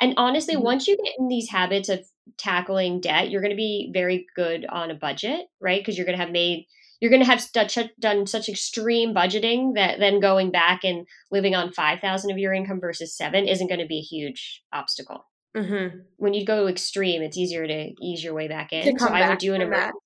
And 0.00 0.14
honestly, 0.16 0.54
mm-hmm. 0.54 0.64
once 0.64 0.88
you 0.88 0.96
get 0.96 1.14
in 1.18 1.28
these 1.28 1.50
habits 1.50 1.90
of 1.90 2.00
tackling 2.38 3.00
debt, 3.00 3.30
you're 3.30 3.42
going 3.42 3.50
to 3.50 3.56
be 3.56 3.90
very 3.92 4.26
good 4.34 4.64
on 4.66 4.90
a 4.90 4.94
budget, 4.94 5.46
right? 5.60 5.80
Because 5.80 5.98
you're 5.98 6.06
going 6.06 6.18
to 6.18 6.24
have 6.24 6.32
made 6.32 6.66
you're 7.00 7.10
going 7.10 7.22
to 7.22 7.30
have 7.30 7.40
st- 7.40 7.98
done 8.00 8.26
such 8.26 8.48
extreme 8.48 9.14
budgeting 9.14 9.74
that 9.74 9.98
then 9.98 10.20
going 10.20 10.50
back 10.50 10.84
and 10.84 11.06
living 11.30 11.54
on 11.54 11.72
5000 11.72 12.30
of 12.30 12.38
your 12.38 12.52
income 12.52 12.80
versus 12.80 13.16
7 13.16 13.46
isn't 13.46 13.68
going 13.68 13.80
to 13.80 13.86
be 13.86 13.98
a 13.98 14.02
huge 14.02 14.62
obstacle. 14.72 15.26
Mm-hmm. 15.56 16.00
when 16.18 16.34
you 16.34 16.44
go 16.44 16.66
extreme 16.66 17.22
it's 17.22 17.38
easier 17.38 17.66
to 17.66 17.90
ease 18.02 18.22
your 18.22 18.34
way 18.34 18.46
back 18.46 18.74
in. 18.74 18.98
So 18.98 19.08
i 19.08 19.26
would 19.26 19.38
do 19.38 19.54
an 19.54 19.62
emergency 19.62 19.96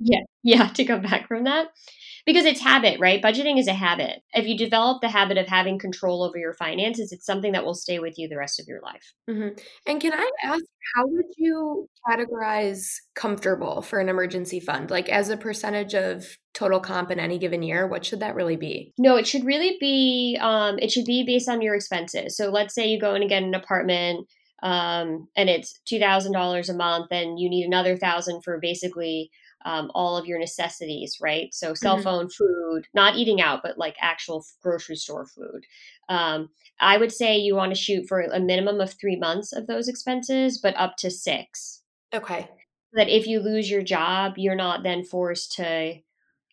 yeah 0.00 0.18
yeah 0.42 0.66
to 0.66 0.84
come 0.84 1.02
back 1.02 1.28
from 1.28 1.44
that 1.44 1.68
because 2.26 2.44
it's 2.44 2.60
habit, 2.60 2.98
right? 2.98 3.22
Budgeting 3.22 3.58
is 3.58 3.68
a 3.68 3.72
habit. 3.72 4.20
If 4.34 4.46
you 4.48 4.58
develop 4.58 5.00
the 5.00 5.08
habit 5.08 5.38
of 5.38 5.46
having 5.46 5.78
control 5.78 6.24
over 6.24 6.36
your 6.36 6.54
finances, 6.54 7.12
it's 7.12 7.24
something 7.24 7.52
that 7.52 7.64
will 7.64 7.74
stay 7.74 8.00
with 8.00 8.18
you 8.18 8.28
the 8.28 8.36
rest 8.36 8.58
of 8.58 8.66
your 8.66 8.80
life. 8.82 9.14
Mm-hmm. 9.30 9.56
And 9.86 10.00
can 10.00 10.12
I 10.12 10.28
ask, 10.42 10.64
how 10.96 11.06
would 11.06 11.26
you 11.36 11.88
categorize 12.08 12.96
comfortable 13.14 13.80
for 13.80 14.00
an 14.00 14.08
emergency 14.08 14.58
fund? 14.58 14.90
Like 14.90 15.08
as 15.08 15.30
a 15.30 15.36
percentage 15.36 15.94
of 15.94 16.26
total 16.52 16.80
comp 16.80 17.12
in 17.12 17.20
any 17.20 17.38
given 17.38 17.62
year, 17.62 17.86
what 17.86 18.04
should 18.04 18.20
that 18.20 18.34
really 18.34 18.56
be? 18.56 18.92
No, 18.98 19.14
it 19.14 19.26
should 19.28 19.44
really 19.44 19.76
be, 19.80 20.36
um, 20.40 20.80
it 20.80 20.90
should 20.90 21.04
be 21.04 21.24
based 21.24 21.48
on 21.48 21.62
your 21.62 21.76
expenses. 21.76 22.36
So 22.36 22.50
let's 22.50 22.74
say 22.74 22.88
you 22.88 23.00
go 23.00 23.14
in 23.14 23.22
and 23.22 23.30
get 23.30 23.44
an 23.44 23.54
apartment 23.54 24.26
um, 24.62 25.28
and 25.36 25.48
it's 25.48 25.80
$2,000 25.92 26.68
a 26.68 26.72
month 26.72 27.06
and 27.12 27.38
you 27.38 27.48
need 27.48 27.66
another 27.66 27.96
thousand 27.96 28.42
for 28.42 28.58
basically 28.60 29.30
um, 29.66 29.90
all 29.94 30.16
of 30.16 30.26
your 30.26 30.38
necessities, 30.38 31.18
right? 31.20 31.52
So 31.52 31.74
cell 31.74 31.96
mm-hmm. 31.96 32.04
phone, 32.04 32.28
food, 32.30 32.86
not 32.94 33.16
eating 33.16 33.40
out, 33.40 33.60
but 33.64 33.76
like 33.76 33.96
actual 34.00 34.46
grocery 34.62 34.94
store 34.94 35.26
food. 35.26 35.64
Um, 36.08 36.50
I 36.80 36.96
would 36.96 37.12
say 37.12 37.36
you 37.36 37.56
want 37.56 37.74
to 37.74 37.80
shoot 37.80 38.06
for 38.06 38.20
a 38.20 38.38
minimum 38.38 38.80
of 38.80 38.94
three 38.94 39.16
months 39.16 39.52
of 39.52 39.66
those 39.66 39.88
expenses, 39.88 40.58
but 40.62 40.76
up 40.76 40.96
to 40.98 41.10
six. 41.10 41.82
Okay. 42.14 42.48
That 42.92 43.08
if 43.08 43.26
you 43.26 43.40
lose 43.40 43.68
your 43.68 43.82
job, 43.82 44.34
you're 44.36 44.54
not 44.54 44.84
then 44.84 45.02
forced 45.02 45.52
to, 45.56 45.96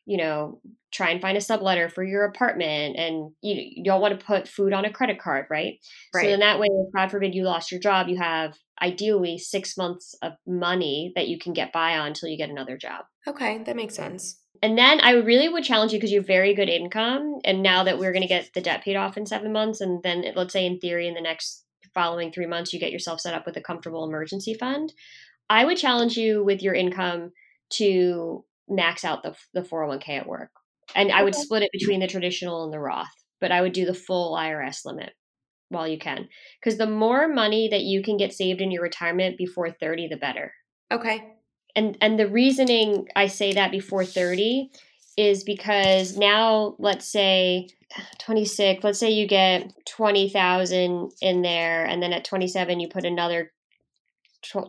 you 0.05 0.17
know, 0.17 0.59
try 0.91 1.09
and 1.09 1.21
find 1.21 1.37
a 1.37 1.41
subletter 1.41 1.91
for 1.91 2.03
your 2.03 2.25
apartment 2.25 2.97
and 2.97 3.31
you, 3.41 3.55
you 3.77 3.83
don't 3.83 4.01
want 4.01 4.17
to 4.17 4.25
put 4.25 4.47
food 4.47 4.73
on 4.73 4.85
a 4.85 4.93
credit 4.93 5.19
card, 5.19 5.45
right? 5.49 5.75
Right. 6.13 6.23
So 6.23 6.29
then 6.29 6.39
that 6.41 6.59
way, 6.59 6.67
if 6.69 6.93
God 6.93 7.09
forbid 7.09 7.33
you 7.33 7.43
lost 7.43 7.71
your 7.71 7.79
job, 7.79 8.07
you 8.07 8.17
have 8.17 8.55
ideally 8.81 9.37
six 9.37 9.77
months 9.77 10.15
of 10.21 10.33
money 10.45 11.11
that 11.15 11.27
you 11.27 11.39
can 11.39 11.53
get 11.53 11.71
by 11.71 11.97
on 11.97 12.07
until 12.07 12.29
you 12.29 12.37
get 12.37 12.49
another 12.49 12.77
job. 12.77 13.05
Okay, 13.27 13.63
that 13.63 13.75
makes 13.75 13.95
sense. 13.95 14.39
And 14.61 14.77
then 14.77 15.01
I 15.01 15.11
really 15.11 15.49
would 15.49 15.63
challenge 15.63 15.91
you 15.91 15.99
because 15.99 16.11
you 16.11 16.19
have 16.19 16.27
very 16.27 16.53
good 16.53 16.69
income. 16.69 17.39
And 17.43 17.63
now 17.63 17.83
that 17.83 17.97
we're 17.97 18.13
going 18.13 18.21
to 18.21 18.27
get 18.27 18.49
the 18.53 18.61
debt 18.61 18.83
paid 18.83 18.95
off 18.95 19.17
in 19.17 19.25
seven 19.25 19.51
months, 19.51 19.81
and 19.81 20.01
then 20.03 20.23
let's 20.35 20.53
say 20.53 20.65
in 20.65 20.79
theory, 20.79 21.07
in 21.07 21.15
the 21.15 21.21
next 21.21 21.65
following 21.93 22.31
three 22.31 22.45
months, 22.45 22.71
you 22.71 22.79
get 22.79 22.91
yourself 22.91 23.19
set 23.19 23.33
up 23.33 23.45
with 23.45 23.57
a 23.57 23.61
comfortable 23.61 24.05
emergency 24.05 24.53
fund. 24.53 24.93
I 25.49 25.65
would 25.65 25.77
challenge 25.77 26.17
you 26.17 26.43
with 26.43 26.61
your 26.61 26.73
income 26.73 27.31
to 27.73 28.45
max 28.69 29.03
out 29.05 29.23
the, 29.23 29.35
the 29.53 29.61
401k 29.61 30.09
at 30.09 30.27
work. 30.27 30.49
And 30.95 31.11
I 31.11 31.23
would 31.23 31.35
split 31.35 31.63
it 31.63 31.71
between 31.71 31.99
the 31.99 32.07
traditional 32.07 32.63
and 32.63 32.73
the 32.73 32.79
Roth, 32.79 33.07
but 33.39 33.51
I 33.51 33.61
would 33.61 33.73
do 33.73 33.85
the 33.85 33.93
full 33.93 34.35
IRS 34.35 34.85
limit 34.85 35.13
while 35.69 35.87
you 35.87 35.97
can. 35.97 36.27
Because 36.59 36.77
the 36.77 36.87
more 36.87 37.27
money 37.27 37.67
that 37.69 37.81
you 37.81 38.03
can 38.03 38.17
get 38.17 38.33
saved 38.33 38.61
in 38.61 38.71
your 38.71 38.83
retirement 38.83 39.37
before 39.37 39.71
30, 39.71 40.07
the 40.09 40.17
better. 40.17 40.53
Okay. 40.91 41.33
And 41.75 41.97
and 42.01 42.19
the 42.19 42.27
reasoning 42.27 43.07
I 43.15 43.27
say 43.27 43.53
that 43.53 43.71
before 43.71 44.05
30 44.05 44.69
is 45.17 45.43
because 45.43 46.17
now 46.17 46.75
let's 46.77 47.11
say 47.11 47.69
26, 48.19 48.83
let's 48.83 48.99
say 48.99 49.09
you 49.09 49.27
get 49.27 49.73
20,000 49.85 51.11
in 51.21 51.41
there 51.41 51.85
and 51.85 52.01
then 52.01 52.13
at 52.13 52.25
27 52.25 52.79
you 52.79 52.87
put 52.87 53.05
another 53.05 53.51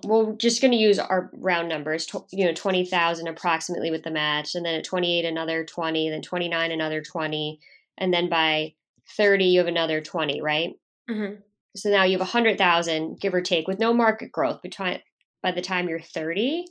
we're 0.04 0.34
just 0.36 0.60
going 0.60 0.70
to 0.70 0.76
use 0.76 0.98
our 0.98 1.30
round 1.34 1.68
numbers, 1.68 2.08
you 2.30 2.44
know, 2.44 2.52
20,000 2.54 3.26
approximately 3.26 3.90
with 3.90 4.02
the 4.02 4.10
match. 4.10 4.54
And 4.54 4.64
then 4.64 4.74
at 4.74 4.84
28, 4.84 5.24
another 5.24 5.64
20, 5.64 6.10
then 6.10 6.22
29, 6.22 6.72
another 6.72 7.02
20. 7.02 7.60
And 7.98 8.12
then 8.12 8.28
by 8.28 8.74
30, 9.16 9.44
you 9.44 9.58
have 9.58 9.68
another 9.68 10.00
20, 10.00 10.40
right? 10.40 10.70
Mm-hmm. 11.10 11.40
So 11.76 11.90
now 11.90 12.04
you 12.04 12.12
have 12.12 12.20
100,000, 12.20 13.20
give 13.20 13.34
or 13.34 13.40
take, 13.40 13.66
with 13.66 13.78
no 13.78 13.92
market 13.92 14.30
growth 14.30 14.62
between, 14.62 15.00
by 15.42 15.50
the 15.50 15.62
time 15.62 15.88
you're 15.88 16.00
30. 16.00 16.64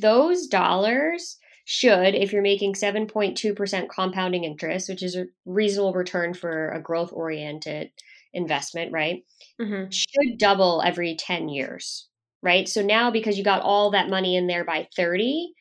Those 0.00 0.46
dollars 0.46 1.38
should, 1.64 2.14
if 2.14 2.32
you're 2.32 2.42
making 2.42 2.74
7.2% 2.74 3.88
compounding 3.88 4.44
interest, 4.44 4.88
which 4.88 5.02
is 5.02 5.16
a 5.16 5.26
reasonable 5.46 5.92
return 5.92 6.34
for 6.34 6.70
a 6.70 6.80
growth 6.80 7.12
oriented 7.12 7.90
investment, 8.34 8.92
right? 8.92 9.24
Mm-hmm. 9.60 9.90
Should 9.90 10.38
double 10.38 10.82
every 10.84 11.16
10 11.16 11.48
years, 11.48 12.08
right? 12.42 12.68
So 12.68 12.82
now 12.82 13.10
because 13.10 13.38
you 13.38 13.44
got 13.44 13.62
all 13.62 13.90
that 13.90 14.10
money 14.10 14.36
in 14.36 14.46
there 14.46 14.64
by 14.64 14.88
30, 14.96 15.52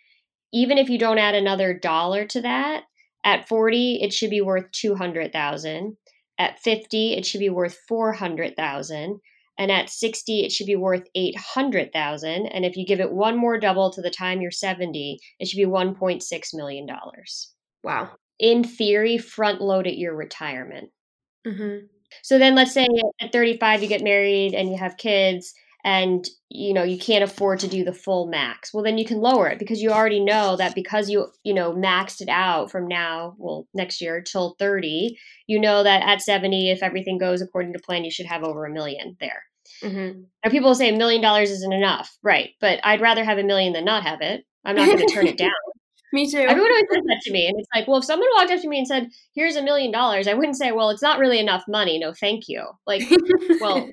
even 0.53 0.77
if 0.77 0.89
you 0.89 0.97
don't 0.97 1.19
add 1.19 1.35
another 1.35 1.77
dollar 1.77 2.25
to 2.25 2.41
that, 2.41 2.83
at 3.23 3.47
40 3.47 3.99
it 4.01 4.13
should 4.13 4.29
be 4.29 4.41
worth 4.41 4.71
200,000. 4.71 5.97
At 6.39 6.59
50, 6.59 7.13
it 7.13 7.25
should 7.25 7.39
be 7.39 7.51
worth 7.51 7.77
400,000. 7.87 9.19
And 9.59 9.71
at 9.71 9.91
60, 9.91 10.39
it 10.43 10.51
should 10.51 10.65
be 10.65 10.75
worth 10.75 11.03
800,000. 11.13 12.47
And 12.47 12.65
if 12.65 12.75
you 12.75 12.83
give 12.83 12.99
it 12.99 13.11
one 13.11 13.37
more 13.37 13.59
double 13.59 13.91
to 13.91 14.01
the 14.01 14.09
time 14.09 14.41
you're 14.41 14.49
70, 14.49 15.19
it 15.39 15.47
should 15.47 15.57
be 15.57 15.67
1.6 15.67 16.23
million 16.55 16.87
dollars. 16.87 17.53
Wow. 17.83 18.09
In 18.39 18.63
theory, 18.63 19.19
front 19.19 19.61
load 19.61 19.85
at 19.85 19.99
your 19.99 20.15
retirement. 20.15 20.89
Mm-hmm. 21.45 21.85
So 22.23 22.39
then 22.39 22.55
let's 22.55 22.73
say 22.73 22.87
at 23.19 23.31
35 23.31 23.83
you 23.83 23.87
get 23.87 24.03
married 24.03 24.55
and 24.55 24.69
you 24.69 24.77
have 24.77 24.97
kids 24.97 25.53
and 25.83 26.27
you 26.49 26.73
know 26.73 26.83
you 26.83 26.97
can't 26.97 27.23
afford 27.23 27.59
to 27.59 27.67
do 27.67 27.83
the 27.83 27.93
full 27.93 28.27
max 28.27 28.73
well 28.73 28.83
then 28.83 28.97
you 28.97 29.05
can 29.05 29.19
lower 29.19 29.47
it 29.47 29.59
because 29.59 29.81
you 29.81 29.91
already 29.91 30.19
know 30.19 30.55
that 30.55 30.75
because 30.75 31.09
you 31.09 31.27
you 31.43 31.53
know 31.53 31.73
maxed 31.73 32.21
it 32.21 32.29
out 32.29 32.71
from 32.71 32.87
now 32.87 33.35
well 33.37 33.67
next 33.73 34.01
year 34.01 34.21
till 34.21 34.55
30 34.59 35.17
you 35.47 35.59
know 35.59 35.83
that 35.83 36.03
at 36.03 36.21
70 36.21 36.71
if 36.71 36.83
everything 36.83 37.17
goes 37.17 37.41
according 37.41 37.73
to 37.73 37.79
plan 37.79 38.03
you 38.03 38.11
should 38.11 38.25
have 38.25 38.43
over 38.43 38.65
a 38.65 38.71
million 38.71 39.15
there. 39.19 39.43
Mm-hmm. 39.83 40.21
now 40.43 40.51
people 40.51 40.75
say 40.75 40.89
a 40.89 40.97
million 40.97 41.21
dollars 41.21 41.49
isn't 41.49 41.73
enough 41.73 42.17
right 42.21 42.49
but 42.59 42.79
i'd 42.83 43.01
rather 43.01 43.23
have 43.23 43.37
a 43.37 43.43
million 43.43 43.73
than 43.73 43.85
not 43.85 44.03
have 44.03 44.21
it. 44.21 44.43
I'm 44.65 44.75
not 44.75 44.85
going 44.87 45.07
to 45.07 45.13
turn 45.13 45.27
it 45.27 45.37
down 45.47 45.49
me 46.13 46.29
too. 46.29 46.39
Everyone 46.39 46.71
always 46.71 46.85
says 46.91 47.03
that 47.05 47.21
to 47.23 47.31
me. 47.31 47.47
And 47.47 47.59
it's 47.59 47.69
like, 47.73 47.87
well, 47.87 47.97
if 47.97 48.05
someone 48.05 48.27
walked 48.35 48.51
up 48.51 48.61
to 48.61 48.67
me 48.67 48.77
and 48.77 48.87
said, 48.87 49.09
here's 49.33 49.55
a 49.55 49.63
million 49.63 49.91
dollars, 49.91 50.27
I 50.27 50.33
wouldn't 50.33 50.57
say, 50.57 50.71
well, 50.71 50.89
it's 50.89 51.01
not 51.01 51.19
really 51.19 51.39
enough 51.39 51.63
money. 51.67 51.99
No, 51.99 52.13
thank 52.13 52.47
you. 52.47 52.65
Like, 52.85 53.03
well, 53.61 53.89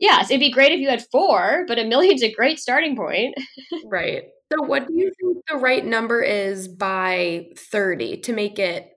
yes, 0.00 0.30
it'd 0.30 0.40
be 0.40 0.50
great 0.50 0.72
if 0.72 0.80
you 0.80 0.88
had 0.88 1.04
four, 1.10 1.64
but 1.68 1.78
a 1.78 1.84
million's 1.84 2.22
a 2.22 2.32
great 2.32 2.58
starting 2.58 2.96
point. 2.96 3.34
right. 3.86 4.24
So, 4.52 4.62
what 4.62 4.86
do 4.86 4.94
you 4.94 5.10
think 5.20 5.38
the 5.48 5.56
right 5.56 5.84
number 5.84 6.20
is 6.22 6.68
by 6.68 7.48
30 7.56 8.18
to 8.18 8.32
make 8.32 8.58
it 8.58 8.94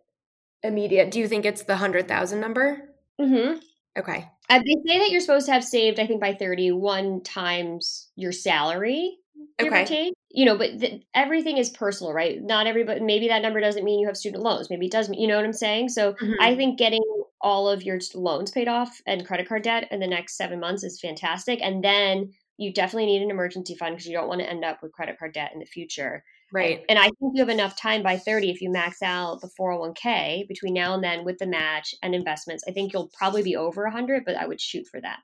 immediate. 0.63 1.11
Do 1.11 1.19
you 1.19 1.27
think 1.27 1.45
it's 1.45 1.63
the 1.63 1.73
100,000 1.73 2.39
number? 2.39 2.89
Mm-hmm. 3.19 3.59
Okay. 3.97 4.29
Uh, 4.49 4.59
they 4.59 4.75
say 4.87 4.99
that 4.99 5.09
you're 5.09 5.21
supposed 5.21 5.47
to 5.47 5.53
have 5.53 5.63
saved, 5.63 5.99
I 5.99 6.07
think, 6.07 6.21
by 6.21 6.33
31 6.33 7.23
times 7.23 8.09
your 8.15 8.31
salary. 8.31 9.17
Okay. 9.59 10.13
You 10.29 10.45
know, 10.45 10.57
but 10.57 10.79
th- 10.79 11.03
everything 11.13 11.57
is 11.57 11.69
personal, 11.69 12.13
right? 12.13 12.41
Not 12.41 12.67
everybody. 12.67 12.99
Maybe 12.99 13.29
that 13.29 13.41
number 13.41 13.61
doesn't 13.61 13.83
mean 13.85 13.99
you 13.99 14.07
have 14.07 14.17
student 14.17 14.43
loans. 14.43 14.69
Maybe 14.69 14.87
it 14.87 14.91
does. 14.91 15.07
mean- 15.09 15.21
You 15.21 15.27
know 15.27 15.37
what 15.37 15.45
I'm 15.45 15.53
saying? 15.53 15.89
So 15.89 16.13
Mhm. 16.13 16.35
I 16.41 16.55
think 16.55 16.77
getting 16.77 17.01
all 17.39 17.69
of 17.69 17.83
your 17.83 17.99
loans 18.15 18.51
paid 18.51 18.67
off 18.67 18.99
and 19.05 19.25
credit 19.25 19.47
card 19.47 19.61
debt 19.63 19.87
in 19.91 19.99
the 19.99 20.07
next 20.07 20.35
seven 20.37 20.59
months 20.59 20.83
is 20.83 20.99
fantastic. 20.99 21.59
And 21.61 21.83
then 21.83 22.33
you 22.57 22.73
definitely 22.73 23.05
need 23.05 23.21
an 23.21 23.29
emergency 23.29 23.75
fund 23.75 23.95
because 23.95 24.07
you 24.07 24.13
don't 24.17 24.27
want 24.27 24.41
to 24.41 24.49
end 24.49 24.65
up 24.65 24.81
with 24.81 24.91
credit 24.91 25.17
card 25.19 25.33
debt 25.33 25.51
in 25.53 25.59
the 25.59 25.65
future. 25.65 26.23
right. 26.53 26.83
And 26.89 26.97
I 26.97 27.03
think 27.03 27.33
you 27.35 27.41
have 27.41 27.49
enough 27.49 27.75
time 27.77 28.01
by 28.01 28.17
30 28.17 28.49
if 28.49 28.61
you 28.61 28.69
max 28.71 29.01
out 29.01 29.41
the 29.41 29.49
401k 29.59 30.45
between 30.47 30.73
now 30.73 30.93
and 30.93 31.03
then 31.03 31.23
with 31.25 31.37
the 31.39 31.45
match 31.45 31.93
and 32.01 32.15
investments. 32.15 32.63
I 32.67 32.71
think 32.71 32.93
you'll 32.93 33.09
probably 33.17 33.43
be 33.43 33.55
over 33.57 33.85
100, 33.85 34.23
but 34.25 34.35
I 34.37 34.47
would 34.47 34.61
shoot 34.61 34.87
for 34.87 34.99
that. 35.01 35.19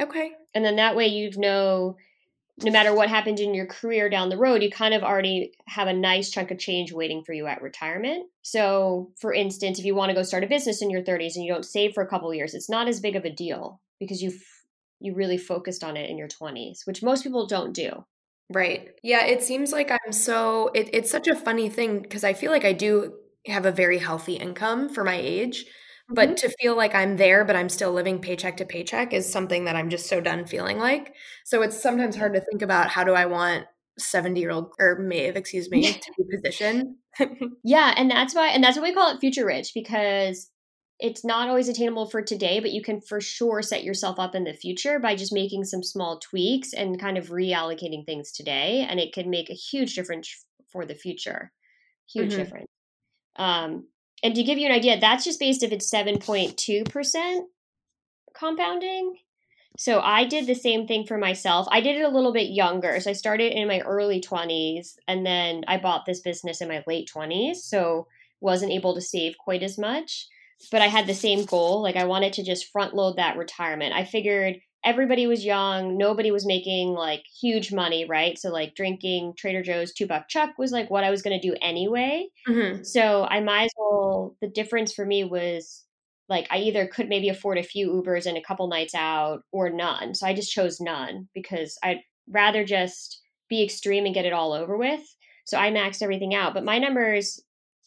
Okay. 0.00 0.32
And 0.54 0.64
then 0.64 0.76
that 0.76 0.96
way 0.96 1.06
you 1.06 1.30
know 1.36 1.96
no 2.62 2.72
matter 2.72 2.94
what 2.94 3.10
happens 3.10 3.40
in 3.40 3.54
your 3.54 3.66
career 3.66 4.08
down 4.08 4.30
the 4.30 4.38
road, 4.38 4.62
you 4.62 4.70
kind 4.70 4.94
of 4.94 5.02
already 5.02 5.52
have 5.66 5.88
a 5.88 5.92
nice 5.92 6.30
chunk 6.30 6.50
of 6.50 6.58
change 6.58 6.92
waiting 6.92 7.22
for 7.22 7.32
you 7.34 7.46
at 7.46 7.60
retirement. 7.60 8.26
So, 8.42 9.12
for 9.20 9.32
instance, 9.32 9.78
if 9.78 9.84
you 9.84 9.94
want 9.94 10.10
to 10.10 10.14
go 10.14 10.22
start 10.22 10.44
a 10.44 10.46
business 10.46 10.80
in 10.80 10.90
your 10.90 11.02
30s 11.02 11.36
and 11.36 11.44
you 11.44 11.52
don't 11.52 11.64
save 11.64 11.92
for 11.92 12.02
a 12.02 12.08
couple 12.08 12.32
years, 12.32 12.54
it's 12.54 12.70
not 12.70 12.88
as 12.88 13.00
big 13.00 13.16
of 13.16 13.24
a 13.24 13.30
deal 13.30 13.80
because 14.00 14.22
you've 14.22 14.42
you 15.00 15.14
really 15.14 15.36
focused 15.36 15.84
on 15.84 15.96
it 15.96 16.08
in 16.08 16.16
your 16.16 16.28
20s, 16.28 16.86
which 16.86 17.02
most 17.02 17.22
people 17.22 17.46
don't 17.46 17.74
do. 17.74 18.04
Right. 18.48 18.90
Yeah, 19.02 19.26
it 19.26 19.42
seems 19.42 19.72
like 19.72 19.90
I'm 19.90 20.12
so 20.12 20.70
it, 20.74 20.88
it's 20.92 21.10
such 21.10 21.28
a 21.28 21.36
funny 21.36 21.68
thing 21.68 22.00
because 22.00 22.24
I 22.24 22.32
feel 22.32 22.50
like 22.50 22.64
I 22.64 22.72
do 22.72 23.14
have 23.46 23.66
a 23.66 23.72
very 23.72 23.98
healthy 23.98 24.34
income 24.34 24.88
for 24.88 25.04
my 25.04 25.16
age, 25.16 25.66
but 26.08 26.36
Mhm. 26.36 26.38
to 26.38 26.48
feel 26.60 26.76
like 26.76 26.94
I'm 26.94 27.16
there 27.16 27.44
but 27.44 27.56
I'm 27.56 27.68
still 27.68 27.92
living 27.92 28.20
paycheck 28.20 28.56
to 28.58 28.64
paycheck 28.66 29.12
is 29.12 29.30
something 29.30 29.64
that 29.64 29.76
I'm 29.76 29.90
just 29.90 30.06
so 30.08 30.20
done 30.20 30.46
feeling 30.46 30.78
like. 30.78 31.14
So 31.44 31.62
it's 31.62 31.80
sometimes 31.80 32.16
hard 32.16 32.34
to 32.34 32.40
think 32.40 32.62
about 32.62 32.90
how 32.90 33.04
do 33.04 33.12
I 33.14 33.26
want 33.26 33.66
70-year-old 33.98 34.72
or 34.78 34.98
Maeve, 34.98 35.36
excuse 35.36 35.70
me, 35.70 35.94
to 36.00 36.12
be 36.16 36.24
positioned. 36.36 36.96
Yeah, 37.64 37.94
and 37.96 38.10
that's 38.10 38.34
why 38.34 38.48
and 38.48 38.62
that's 38.62 38.76
why 38.76 38.82
we 38.84 38.94
call 38.94 39.10
it 39.14 39.20
future 39.20 39.44
rich 39.46 39.72
because 39.74 40.50
it's 40.98 41.24
not 41.24 41.48
always 41.48 41.68
attainable 41.68 42.08
for 42.08 42.22
today, 42.22 42.60
but 42.60 42.70
you 42.70 42.82
can 42.82 43.00
for 43.00 43.20
sure 43.20 43.60
set 43.62 43.84
yourself 43.84 44.18
up 44.18 44.34
in 44.34 44.44
the 44.44 44.54
future 44.54 44.98
by 44.98 45.14
just 45.14 45.32
making 45.32 45.64
some 45.64 45.82
small 45.82 46.18
tweaks 46.20 46.72
and 46.72 46.98
kind 47.00 47.18
of 47.18 47.28
reallocating 47.28 48.06
things 48.06 48.32
today 48.32 48.86
and 48.88 48.98
it 49.00 49.12
can 49.12 49.28
make 49.28 49.50
a 49.50 49.54
huge 49.54 49.94
difference 49.94 50.46
for 50.68 50.86
the 50.86 50.94
future. 50.94 51.52
Huge 52.12 52.34
Mhm. 52.34 52.36
difference. 52.36 52.68
Um 53.36 53.88
and 54.26 54.34
to 54.34 54.42
give 54.42 54.58
you 54.58 54.66
an 54.66 54.72
idea, 54.72 54.98
that's 54.98 55.24
just 55.24 55.38
based 55.38 55.62
if 55.62 55.70
it's 55.70 55.88
7.2% 55.88 57.40
compounding. 58.36 59.14
So 59.78 60.00
I 60.00 60.24
did 60.24 60.48
the 60.48 60.54
same 60.56 60.88
thing 60.88 61.06
for 61.06 61.16
myself. 61.16 61.68
I 61.70 61.80
did 61.80 61.96
it 61.96 62.02
a 62.02 62.08
little 62.08 62.32
bit 62.32 62.50
younger. 62.50 62.98
So 62.98 63.10
I 63.10 63.12
started 63.12 63.52
in 63.52 63.68
my 63.68 63.78
early 63.82 64.20
20s 64.20 64.96
and 65.06 65.24
then 65.24 65.62
I 65.68 65.76
bought 65.76 66.06
this 66.06 66.22
business 66.22 66.60
in 66.60 66.66
my 66.66 66.82
late 66.88 67.08
20s. 67.14 67.58
So 67.58 68.08
wasn't 68.40 68.72
able 68.72 68.96
to 68.96 69.00
save 69.00 69.38
quite 69.38 69.62
as 69.62 69.78
much, 69.78 70.26
but 70.72 70.82
I 70.82 70.88
had 70.88 71.06
the 71.06 71.14
same 71.14 71.44
goal. 71.44 71.80
Like 71.80 71.96
I 71.96 72.04
wanted 72.04 72.32
to 72.32 72.42
just 72.42 72.72
front 72.72 72.94
load 72.94 73.18
that 73.18 73.36
retirement. 73.36 73.94
I 73.94 74.04
figured 74.04 74.56
everybody 74.86 75.26
was 75.26 75.44
young, 75.44 75.98
nobody 75.98 76.30
was 76.30 76.46
making 76.46 76.90
like 76.94 77.24
huge 77.40 77.72
money, 77.72 78.06
right? 78.06 78.38
So 78.38 78.50
like 78.50 78.74
drinking 78.74 79.34
Trader 79.36 79.62
Joe's 79.62 79.92
2 79.92 80.06
buck 80.06 80.28
chuck 80.28 80.50
was 80.58 80.72
like 80.72 80.88
what 80.90 81.04
I 81.04 81.10
was 81.10 81.22
going 81.22 81.38
to 81.38 81.48
do 81.48 81.56
anyway. 81.60 82.28
Mhm. 82.48 82.86
So 82.86 83.24
I 83.24 83.40
might 83.40 83.64
as 83.64 83.74
well. 83.76 84.36
The 84.40 84.48
difference 84.48 84.94
for 84.94 85.04
me 85.04 85.24
was 85.24 85.84
like 86.28 86.46
I 86.50 86.58
either 86.58 86.86
could 86.86 87.08
maybe 87.08 87.28
afford 87.28 87.58
a 87.58 87.62
few 87.62 87.90
Ubers 87.90 88.26
and 88.26 88.38
a 88.38 88.42
couple 88.42 88.68
nights 88.68 88.94
out 88.94 89.42
or 89.52 89.70
none. 89.70 90.14
So 90.14 90.26
I 90.26 90.34
just 90.34 90.52
chose 90.52 90.80
none 90.80 91.28
because 91.34 91.76
I'd 91.82 92.00
rather 92.28 92.64
just 92.64 93.20
be 93.48 93.62
extreme 93.62 94.06
and 94.06 94.14
get 94.14 94.24
it 94.24 94.32
all 94.32 94.52
over 94.52 94.76
with. 94.76 95.02
So 95.44 95.58
I 95.58 95.70
maxed 95.70 96.02
everything 96.02 96.34
out. 96.34 96.54
But 96.54 96.64
my 96.64 96.78
numbers, 96.78 97.40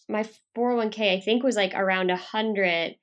my 0.08 0.24
401k, 0.56 1.14
I 1.14 1.20
think 1.22 1.44
was 1.44 1.56
like 1.58 1.74
around 1.76 2.10
a 2.12 2.16
hundred 2.18 2.96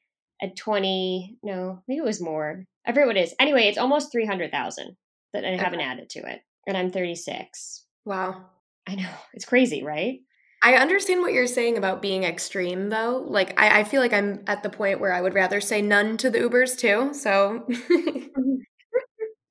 at 0.43 0.57
20. 0.57 1.39
No, 1.43 1.83
maybe 1.89 1.99
it 1.99 2.05
was 2.05 2.21
more. 2.21 2.65
I 2.87 2.93
forget 2.93 3.07
what 3.07 3.17
it 3.17 3.25
is. 3.25 3.35
Anyway, 3.39 3.65
it's 3.65 3.79
almost 3.79 4.13
300,000 4.13 4.97
that 5.33 5.45
I 5.45 5.57
haven't 5.57 5.81
added 5.81 6.09
to 6.11 6.21
it. 6.21 6.41
And 6.67 6.77
I'm 6.77 6.91
36. 6.91 7.85
Wow. 8.05 8.47
I 8.87 8.95
know. 8.95 9.11
It's 9.35 9.45
crazy, 9.45 9.83
right? 9.83 10.21
I 10.63 10.75
understand 10.75 11.21
what 11.21 11.33
you're 11.33 11.47
saying 11.47 11.77
about 11.77 12.03
being 12.03 12.25
extreme, 12.25 12.89
though. 12.89 13.25
Like, 13.27 13.61
I, 13.61 13.81
I 13.81 13.85
feel 13.85 14.01
like 14.01 14.13
I'm 14.13 14.43
at 14.47 14.63
the 14.63 14.71
point 14.71 15.01
where 15.01 15.13
I 15.13 15.21
would 15.21 15.35
rather 15.35 15.61
say 15.61 15.83
none 15.83 16.17
to 16.19 16.31
the 16.31 16.39
Ubers 16.39 16.79
too. 16.79 17.13
So, 17.13 17.65
mm-hmm. 17.69 18.55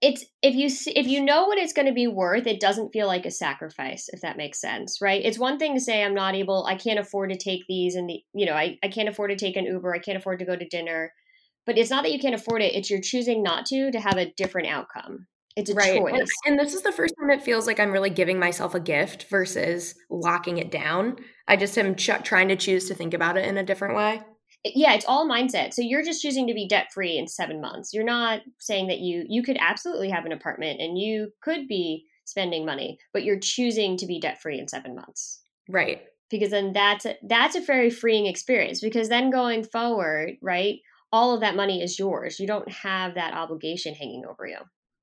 it's 0.02 0.26
if 0.42 0.56
you 0.56 0.70
see, 0.70 0.92
if 0.92 1.08
you 1.08 1.24
know 1.24 1.46
what 1.46 1.58
it's 1.58 1.74
going 1.74 1.88
to 1.88 1.94
be 1.94 2.08
worth 2.08 2.46
it 2.46 2.60
doesn't 2.60 2.92
feel 2.92 3.08
like 3.08 3.26
a 3.26 3.32
sacrifice 3.32 4.08
if 4.10 4.22
that 4.22 4.38
makes 4.38 4.60
sense 4.60 5.00
right 5.02 5.24
it's 5.24 5.40
one 5.40 5.58
thing 5.58 5.74
to 5.74 5.80
say 5.80 6.04
i'm 6.04 6.14
not 6.14 6.36
able 6.36 6.66
i 6.66 6.76
can't 6.76 7.00
afford 7.00 7.32
to 7.32 7.38
take 7.38 7.62
these 7.68 7.96
and 7.96 8.10
the 8.10 8.20
you 8.34 8.46
know 8.46 8.54
I, 8.54 8.78
I 8.84 8.90
can't 8.90 9.10
afford 9.10 9.32
to 9.32 9.38
take 9.38 9.56
an 9.56 9.66
uber 9.66 9.96
i 9.96 10.00
can't 10.00 10.18
afford 10.18 10.40
to 10.40 10.46
go 10.46 10.56
to 10.56 10.68
dinner 10.68 11.12
but 11.66 11.78
it's 11.78 11.90
not 11.90 12.04
that 12.04 12.12
you 12.12 12.20
can't 12.20 12.36
afford 12.36 12.62
it 12.62 12.74
it's 12.76 12.90
you're 12.90 13.02
choosing 13.02 13.42
not 13.44 13.66
to 13.66 13.92
to 13.92 14.00
have 14.00 14.18
a 14.18 14.32
different 14.38 14.68
outcome 14.68 15.28
it's 15.58 15.70
a 15.70 15.74
right. 15.74 15.98
choice 15.98 16.12
And, 16.14 16.28
and 16.46 16.60
this 16.60 16.74
is 16.74 16.82
the 16.82 16.92
first 16.92 17.14
time 17.18 17.30
it 17.30 17.42
feels 17.42 17.66
like 17.66 17.80
I'm 17.80 17.92
really 17.94 18.10
giving 18.10 18.38
myself 18.38 18.76
a 18.76 18.80
gift 18.82 19.28
versus 19.30 19.96
locking 20.10 20.58
it 20.58 20.70
down. 20.70 21.16
I 21.48 21.56
just 21.56 21.78
am 21.78 21.96
ch- 21.96 22.10
trying 22.26 22.50
to 22.50 22.58
choose 22.58 22.90
to 22.90 22.94
think 22.94 23.14
about 23.14 23.38
it 23.38 23.46
in 23.48 23.56
a 23.56 23.64
different 23.64 23.96
way. 23.96 24.22
yeah 24.66 24.94
it's 24.96 25.06
all 25.06 25.30
mindset 25.30 25.74
so 25.74 25.82
you're 25.82 26.04
just 26.04 26.22
choosing 26.22 26.46
to 26.48 26.54
be 26.54 26.68
debt 26.68 26.88
free 26.94 27.18
in 27.18 27.26
seven 27.28 27.62
months 27.62 27.94
you're 27.94 28.04
not 28.04 28.42
saying 28.60 28.88
that 28.88 29.00
you 29.00 29.24
you 29.30 29.42
could 29.44 29.56
absolutely 29.62 30.10
have 30.10 30.26
an 30.26 30.34
apartment 30.34 30.82
and 30.82 30.98
you 30.98 31.30
could 31.42 31.68
be 31.70 32.04
spending 32.26 32.66
money 32.66 32.98
but 33.14 33.24
you're 33.24 33.40
choosing 33.40 33.96
to 33.96 34.06
be 34.06 34.20
debt 34.20 34.42
free 34.42 34.60
in 34.60 34.68
seven 34.68 34.94
months 34.94 35.42
Right. 35.70 36.02
because 36.30 36.50
then 36.50 36.74
that's 36.74 37.06
a, 37.06 37.16
that's 37.30 37.56
a 37.56 37.62
very 37.62 37.90
freeing 37.90 38.26
experience 38.26 38.82
because 38.82 39.08
then 39.08 39.30
going 39.30 39.64
forward 39.64 40.32
right 40.42 40.80
all 41.16 41.34
of 41.34 41.42
that 41.42 41.56
money 41.56 41.78
is 41.86 41.98
yours. 41.98 42.40
You 42.42 42.48
don't 42.54 42.70
have 42.88 43.16
that 43.16 43.34
obligation 43.34 43.94
hanging 44.02 44.26
over 44.32 44.46
you. 44.54 44.58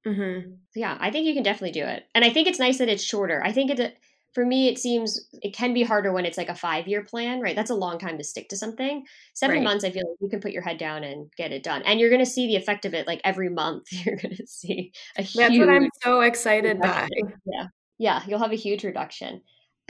Mm-hmm. 0.04 0.50
so 0.72 0.80
yeah 0.84 0.96
i 0.98 1.12
think 1.12 1.26
you 1.28 1.34
can 1.34 1.44
definitely 1.44 1.70
do 1.80 1.86
it. 1.94 2.02
And 2.14 2.24
i 2.24 2.30
think 2.30 2.48
it's 2.48 2.58
nice 2.66 2.78
that 2.78 2.88
it's 2.94 3.04
shorter. 3.12 3.38
I 3.50 3.52
think 3.52 3.70
it 3.70 3.96
for 4.34 4.44
me 4.52 4.60
it 4.70 4.78
seems 4.78 5.08
it 5.46 5.52
can 5.54 5.72
be 5.74 5.84
harder 5.90 6.10
when 6.12 6.26
it's 6.26 6.38
like 6.38 6.48
a 6.48 6.56
five 6.66 6.88
year 6.88 7.04
plan 7.04 7.40
right? 7.40 7.54
That's 7.54 7.70
a 7.70 7.82
long 7.84 7.98
time 8.00 8.18
to 8.18 8.24
stick 8.24 8.48
to 8.48 8.56
something. 8.56 9.04
Seven 9.34 9.56
Right. 9.58 9.64
months 9.68 9.84
i 9.84 9.90
feel 9.92 10.02
like 10.08 10.18
you 10.24 10.28
can 10.28 10.40
put 10.40 10.50
your 10.56 10.62
head 10.68 10.78
down 10.78 11.04
and 11.04 11.30
get 11.36 11.52
it 11.52 11.62
done. 11.62 11.82
And 11.86 12.00
you're 12.00 12.10
going 12.14 12.24
to 12.28 12.34
see 12.36 12.46
the 12.48 12.56
effect 12.56 12.84
of 12.84 12.94
it 12.94 13.06
like 13.06 13.20
every 13.22 13.48
month. 13.48 13.84
You're 14.04 14.16
going 14.24 14.36
to 14.36 14.46
see 14.60 14.92
a 15.16 15.22
huge 15.22 15.36
That's 15.52 15.58
what 15.60 15.68
I'm 15.76 15.88
so 16.02 16.20
excited 16.22 16.80
by. 16.80 17.08
yeah. 17.54 17.66
Yeah 17.98 18.22
you'll 18.26 18.40
have 18.46 18.52
a 18.58 18.64
huge 18.66 18.82
reduction 18.90 19.42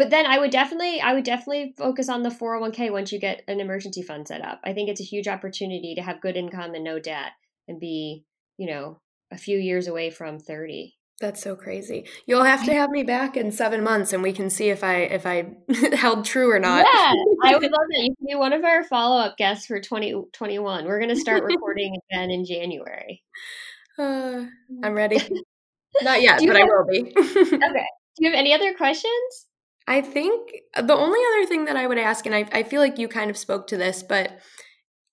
but 0.03 0.11
then 0.11 0.27
i 0.27 0.39
would 0.39 0.51
definitely 0.51 1.01
i 1.01 1.13
would 1.15 1.25
definitely 1.25 1.73
focus 1.79 2.09
on 2.09 2.23
the 2.23 2.29
401k 2.29 2.91
once 2.91 3.13
you 3.13 3.21
get 3.21 3.43
an 3.47 3.61
emergency 3.61 4.03
fund 4.03 4.27
set 4.27 4.45
up 4.45 4.61
i 4.65 4.73
think 4.73 4.89
it's 4.89 5.01
a 5.01 5.05
huge 5.05 5.29
opportunity 5.29 5.95
to 5.95 6.03
have 6.03 6.21
good 6.21 6.37
income 6.37 6.75
and 6.75 6.83
no 6.85 6.99
debt 6.99 7.33
and 7.69 7.79
be 7.79 8.25
you 8.57 8.67
know 8.69 8.99
a 9.31 9.39
few 9.39 9.59
years 9.59 9.87
away 9.87 10.11
from 10.11 10.39
30 10.39 10.95
That's 11.21 11.41
so 11.43 11.55
crazy. 11.55 12.05
You'll 12.27 12.43
have 12.45 12.65
to 12.65 12.75
have 12.75 12.91
me 12.91 13.05
back 13.05 13.37
in 13.37 13.53
seven 13.53 13.83
months, 13.85 14.13
and 14.13 14.23
we 14.25 14.33
can 14.33 14.51
see 14.51 14.71
if 14.71 14.83
I 14.83 14.97
if 15.19 15.25
I 15.25 15.55
held 15.97 16.25
true 16.25 16.51
or 16.51 16.59
not. 16.59 16.85
yeah 16.93 17.13
i 17.45 17.53
would 17.57 17.63
love 17.79 17.89
that 17.93 18.03
you 18.03 18.15
can 18.17 18.27
be 18.27 18.35
one 18.35 18.53
of 18.53 18.65
our 18.65 18.83
follow-up 18.85 19.37
guests 19.39 19.67
for 19.67 19.81
2021 19.81 20.85
we're 20.85 20.99
going 20.99 21.15
to 21.15 21.21
start 21.21 21.45
recording 21.45 21.95
again 22.11 22.31
in 22.31 22.45
january 22.45 23.23
Uh, 23.99 24.47
I'm 24.83 24.95
ready. 24.95 25.19
Not 26.03 26.23
yet, 26.23 26.41
but 26.47 26.57
I 26.57 26.65
will 26.65 26.87
be. 26.91 27.13
okay 27.17 27.87
do 28.17 28.25
you 28.25 28.31
have 28.31 28.39
any 28.39 28.53
other 28.55 28.75
questions 28.75 29.47
I 29.87 30.01
think 30.01 30.53
the 30.77 30.95
only 30.95 31.21
other 31.33 31.47
thing 31.47 31.65
that 31.67 31.77
I 31.77 31.87
would 31.87 31.99
ask, 31.99 32.25
and 32.27 32.35
I, 32.35 32.49
I 32.53 32.63
feel 32.63 32.81
like 32.81 32.99
you 32.99 33.09
kind 33.09 33.31
of 33.31 33.37
spoke 33.37 33.67
to 33.69 33.77
this, 33.77 34.03
but 34.03 34.39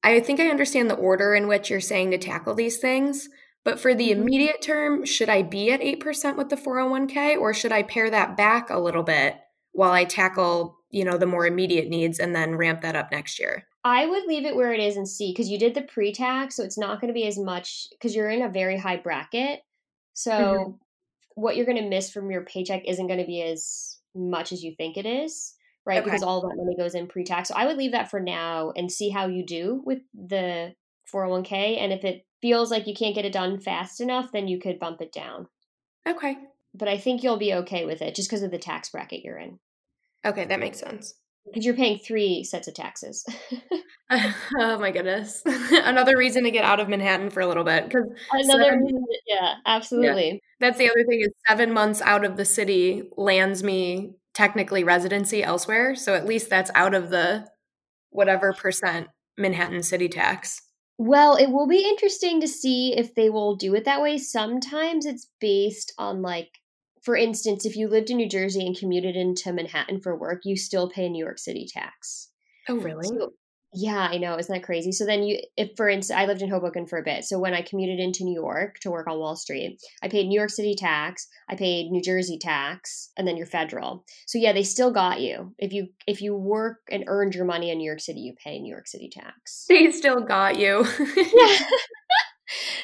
I 0.03 0.19
think 0.21 0.39
I 0.39 0.49
understand 0.49 0.89
the 0.89 0.95
order 0.95 1.35
in 1.35 1.47
which 1.47 1.69
you're 1.69 1.81
saying 1.81 2.11
to 2.11 2.17
tackle 2.17 2.55
these 2.55 2.77
things. 2.77 3.29
But 3.65 3.79
for 3.79 3.93
the 3.95 4.11
Mhm. 4.11 4.11
immediate 4.11 4.61
term, 4.61 5.05
should 5.05 5.29
I 5.29 5.43
be 5.43 5.71
at 5.71 5.81
8% 5.81 6.37
with 6.37 6.49
the 6.49 6.57
401k 6.57 7.35
or 7.37 7.53
should 7.53 7.71
I 7.73 7.83
pare 7.83 8.09
that 8.09 8.37
back 8.37 8.69
a 8.69 8.79
little 8.79 9.03
bit 9.03 9.37
while 9.73 9.91
I 9.91 10.05
tackle, 10.05 10.77
you 10.89 11.03
know, 11.05 11.17
the 11.17 11.25
more 11.25 11.45
immediate 11.45 11.89
needs 11.89 12.19
and 12.19 12.35
then 12.35 12.55
ramp 12.55 12.81
that 12.81 12.95
up 12.95 13.11
next 13.11 13.39
year? 13.39 13.67
I 13.83 14.05
would 14.05 14.25
leave 14.25 14.45
it 14.45 14.55
where 14.55 14.73
it 14.73 14.79
is 14.81 14.97
and 14.97 15.07
see 15.07 15.31
because 15.31 15.49
you 15.49 15.57
did 15.57 15.73
the 15.73 15.81
pre 15.83 16.11
tax, 16.13 16.55
so 16.55 16.63
it's 16.63 16.77
not 16.77 16.99
going 16.99 17.07
to 17.09 17.13
be 17.13 17.25
as 17.27 17.37
much 17.39 17.87
because 17.91 18.15
you're 18.15 18.29
in 18.29 18.41
a 18.41 18.49
very 18.49 18.77
high 18.77 18.97
bracket. 18.97 19.61
So 20.13 20.35
Mhm. 20.37 20.79
what 21.35 21.57
you're 21.57 21.65
going 21.67 21.81
to 21.83 21.89
miss 21.89 22.11
from 22.11 22.31
your 22.31 22.45
paycheck 22.45 22.83
isn't 22.87 23.07
going 23.07 23.19
to 23.21 23.27
be 23.27 23.43
as 23.43 23.98
much 24.15 24.51
as 24.51 24.63
you 24.63 24.73
think 24.75 24.97
it 24.97 25.05
is, 25.05 25.53
right? 25.85 25.99
Okay. 25.99 26.05
Because 26.05 26.23
all 26.23 26.41
that 26.41 26.55
money 26.55 26.75
goes 26.77 26.95
in 26.95 27.07
pre 27.07 27.23
tax. 27.23 27.49
So 27.49 27.55
I 27.55 27.65
would 27.65 27.77
leave 27.77 27.91
that 27.91 28.09
for 28.09 28.19
now 28.19 28.71
and 28.75 28.91
see 28.91 29.09
how 29.09 29.27
you 29.27 29.45
do 29.45 29.81
with 29.85 29.99
the 30.13 30.73
401k. 31.13 31.79
And 31.79 31.91
if 31.91 32.03
it 32.03 32.25
feels 32.41 32.71
like 32.71 32.87
you 32.87 32.93
can't 32.93 33.15
get 33.15 33.25
it 33.25 33.33
done 33.33 33.59
fast 33.59 34.01
enough, 34.01 34.31
then 34.31 34.47
you 34.47 34.59
could 34.59 34.79
bump 34.79 35.01
it 35.01 35.11
down. 35.11 35.47
Okay. 36.07 36.37
But 36.73 36.87
I 36.87 36.97
think 36.97 37.23
you'll 37.23 37.37
be 37.37 37.53
okay 37.53 37.85
with 37.85 38.01
it 38.01 38.15
just 38.15 38.29
because 38.29 38.43
of 38.43 38.51
the 38.51 38.59
tax 38.59 38.89
bracket 38.89 39.23
you're 39.23 39.37
in. 39.37 39.59
Okay, 40.25 40.45
that 40.45 40.59
makes 40.59 40.79
sense. 40.79 41.15
Because 41.45 41.65
you're 41.65 41.75
paying 41.75 41.99
three 41.99 42.43
sets 42.43 42.67
of 42.67 42.73
taxes. 42.73 43.25
oh 44.59 44.79
my 44.79 44.91
goodness! 44.91 45.43
Another 45.45 46.17
reason 46.17 46.43
to 46.43 46.51
get 46.51 46.63
out 46.63 46.79
of 46.79 46.89
Manhattan 46.89 47.29
for 47.29 47.41
a 47.41 47.47
little 47.47 47.63
bit 47.63 47.85
because 47.85 48.07
another 48.31 48.63
seven, 48.63 48.79
reason, 48.79 49.05
yeah, 49.27 49.55
absolutely. 49.65 50.31
Yeah. 50.31 50.37
That's 50.59 50.77
the 50.77 50.89
other 50.89 51.03
thing 51.07 51.21
is 51.21 51.29
seven 51.47 51.73
months 51.73 52.01
out 52.01 52.25
of 52.25 52.35
the 52.35 52.45
city 52.45 53.03
lands 53.17 53.63
me 53.63 54.15
technically 54.33 54.83
residency 54.83 55.43
elsewhere, 55.43 55.95
so 55.95 56.15
at 56.15 56.25
least 56.25 56.49
that's 56.49 56.71
out 56.73 56.93
of 56.93 57.09
the 57.09 57.47
whatever 58.09 58.53
percent 58.53 59.07
Manhattan 59.37 59.83
city 59.83 60.09
tax. 60.09 60.61
Well, 60.97 61.35
it 61.35 61.51
will 61.51 61.67
be 61.67 61.87
interesting 61.87 62.41
to 62.41 62.47
see 62.47 62.97
if 62.97 63.15
they 63.15 63.29
will 63.29 63.55
do 63.55 63.73
it 63.75 63.85
that 63.85 64.01
way. 64.01 64.17
Sometimes 64.17 65.05
it's 65.05 65.29
based 65.39 65.93
on 65.97 66.21
like 66.21 66.58
for 67.03 67.15
instance, 67.15 67.65
if 67.65 67.75
you 67.75 67.87
lived 67.87 68.09
in 68.09 68.17
New 68.17 68.29
Jersey 68.29 68.65
and 68.65 68.77
commuted 68.77 69.15
into 69.15 69.53
Manhattan 69.53 70.01
for 70.01 70.15
work, 70.15 70.41
you 70.43 70.55
still 70.57 70.89
pay 70.89 71.09
New 71.09 71.23
York 71.23 71.39
City 71.39 71.67
tax. 71.71 72.29
Oh, 72.67 72.75
really? 72.75 73.07
So, 73.07 73.33
yeah, 73.73 74.07
I 74.11 74.17
know. 74.17 74.35
Isn't 74.37 74.53
that 74.53 74.63
crazy? 74.63 74.91
So 74.91 75.05
then 75.05 75.23
you, 75.23 75.39
if 75.55 75.71
for 75.77 75.87
instance, 75.87 76.17
I 76.17 76.25
lived 76.25 76.41
in 76.41 76.49
Hoboken 76.49 76.87
for 76.87 76.97
a 76.97 77.03
bit. 77.03 77.23
So 77.23 77.37
when 77.37 77.53
I 77.53 77.61
commuted 77.61 77.99
into 77.99 78.23
New 78.23 78.33
York 78.33 78.79
to 78.79 78.89
work 78.89 79.07
on 79.07 79.19
Wall 79.19 79.35
Street, 79.35 79.79
I 80.01 80.07
paid 80.07 80.27
New 80.27 80.39
York 80.39 80.49
City 80.49 80.73
tax, 80.75 81.27
I 81.47 81.55
paid 81.55 81.91
New 81.91 82.01
Jersey 82.01 82.39
tax, 82.39 83.11
and 83.15 83.27
then 83.27 83.37
your 83.37 83.45
federal. 83.45 84.05
So 84.25 84.39
yeah, 84.39 84.53
they 84.53 84.63
still 84.63 84.91
got 84.91 85.21
you. 85.21 85.53
If 85.59 85.71
you 85.71 85.89
if 86.07 86.21
you 86.21 86.35
work 86.35 86.79
and 86.89 87.03
earned 87.05 87.35
your 87.35 87.45
money 87.45 87.69
in 87.69 87.77
New 87.77 87.85
York 87.85 87.99
City, 87.99 88.21
you 88.21 88.33
pay 88.43 88.59
New 88.59 88.71
York 88.71 88.87
City 88.87 89.09
tax. 89.11 89.65
They 89.69 89.91
still 89.91 90.21
got 90.21 90.57
you. 90.57 90.85
yeah. 91.15 91.57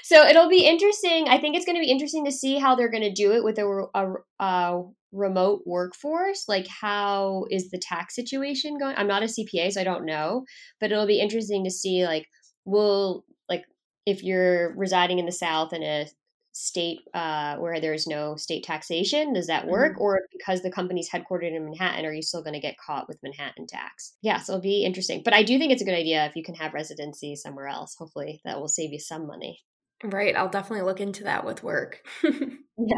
so 0.05 0.23
it'll 0.23 0.49
be 0.49 0.67
interesting. 0.67 1.27
I 1.27 1.39
think 1.39 1.55
it's 1.55 1.65
going 1.65 1.77
to 1.77 1.81
be 1.81 1.89
interesting 1.89 2.25
to 2.25 2.31
see 2.31 2.59
how 2.59 2.75
they're 2.75 2.91
going 2.91 3.01
to 3.01 3.11
do 3.11 3.31
it 3.31 3.43
with 3.43 3.57
a, 3.57 3.87
a, 3.95 4.13
a, 4.39 4.83
remote 5.11 5.63
workforce. 5.65 6.47
Like, 6.47 6.67
how 6.67 7.45
is 7.49 7.71
the 7.71 7.79
tax 7.79 8.13
situation 8.13 8.77
going? 8.77 8.93
I'm 8.97 9.07
not 9.07 9.23
a 9.23 9.25
CPA, 9.25 9.71
so 9.71 9.81
I 9.81 9.83
don't 9.83 10.05
know, 10.05 10.45
but 10.79 10.91
it'll 10.91 11.07
be 11.07 11.19
interesting 11.19 11.63
to 11.63 11.71
see, 11.71 12.05
like, 12.05 12.27
will, 12.65 13.25
like, 13.49 13.63
if 14.05 14.21
you're 14.21 14.75
residing 14.75 15.17
in 15.17 15.25
the 15.25 15.31
South 15.31 15.73
in 15.73 15.81
a 15.81 16.05
state 16.51 16.99
uh, 17.15 17.55
where 17.55 17.79
there's 17.79 18.05
no 18.05 18.35
state 18.35 18.63
taxation, 18.63 19.33
does 19.33 19.47
that 19.47 19.65
work? 19.65 19.93
Mm-hmm. 19.93 20.03
Or 20.03 20.21
because 20.31 20.61
the 20.61 20.71
company's 20.71 21.09
headquartered 21.09 21.51
in 21.51 21.65
Manhattan, 21.65 22.05
are 22.05 22.13
you 22.13 22.21
still 22.21 22.43
going 22.43 22.53
to 22.53 22.59
get 22.59 22.77
caught 22.77 23.07
with 23.07 23.17
Manhattan 23.23 23.65
tax? 23.65 24.13
Yeah, 24.21 24.37
so 24.37 24.53
it'll 24.53 24.61
be 24.61 24.85
interesting. 24.85 25.23
But 25.25 25.33
I 25.33 25.41
do 25.41 25.57
think 25.57 25.71
it's 25.71 25.81
a 25.81 25.85
good 25.85 25.97
idea 25.97 26.27
if 26.27 26.35
you 26.35 26.43
can 26.43 26.53
have 26.53 26.75
residency 26.75 27.35
somewhere 27.35 27.69
else. 27.69 27.95
Hopefully, 27.97 28.39
that 28.45 28.59
will 28.59 28.67
save 28.67 28.93
you 28.93 28.99
some 28.99 29.25
money. 29.25 29.63
Right. 30.03 30.35
I'll 30.35 30.49
definitely 30.49 30.85
look 30.85 30.99
into 30.99 31.23
that 31.23 31.45
with 31.45 31.63
work. 31.63 32.05
yeah. 32.23 32.97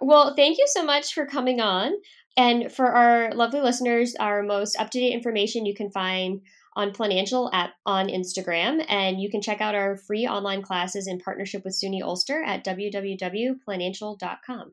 Well, 0.00 0.34
thank 0.34 0.58
you 0.58 0.66
so 0.68 0.84
much 0.84 1.14
for 1.14 1.26
coming 1.26 1.60
on. 1.60 1.92
And 2.36 2.72
for 2.72 2.86
our 2.86 3.32
lovely 3.34 3.60
listeners, 3.60 4.14
our 4.18 4.42
most 4.42 4.76
up 4.78 4.90
to 4.90 5.00
date 5.00 5.12
information 5.12 5.66
you 5.66 5.74
can 5.74 5.90
find 5.90 6.40
on 6.76 6.94
Financial 6.94 7.50
at 7.52 7.70
on 7.84 8.06
Instagram, 8.06 8.84
and 8.88 9.20
you 9.20 9.28
can 9.28 9.42
check 9.42 9.60
out 9.60 9.74
our 9.74 9.96
free 9.96 10.28
online 10.28 10.62
classes 10.62 11.08
in 11.08 11.18
partnership 11.18 11.64
with 11.64 11.74
SUNY 11.74 12.00
Ulster 12.02 12.40
at 12.44 12.64
www.financial.com. 12.64 14.72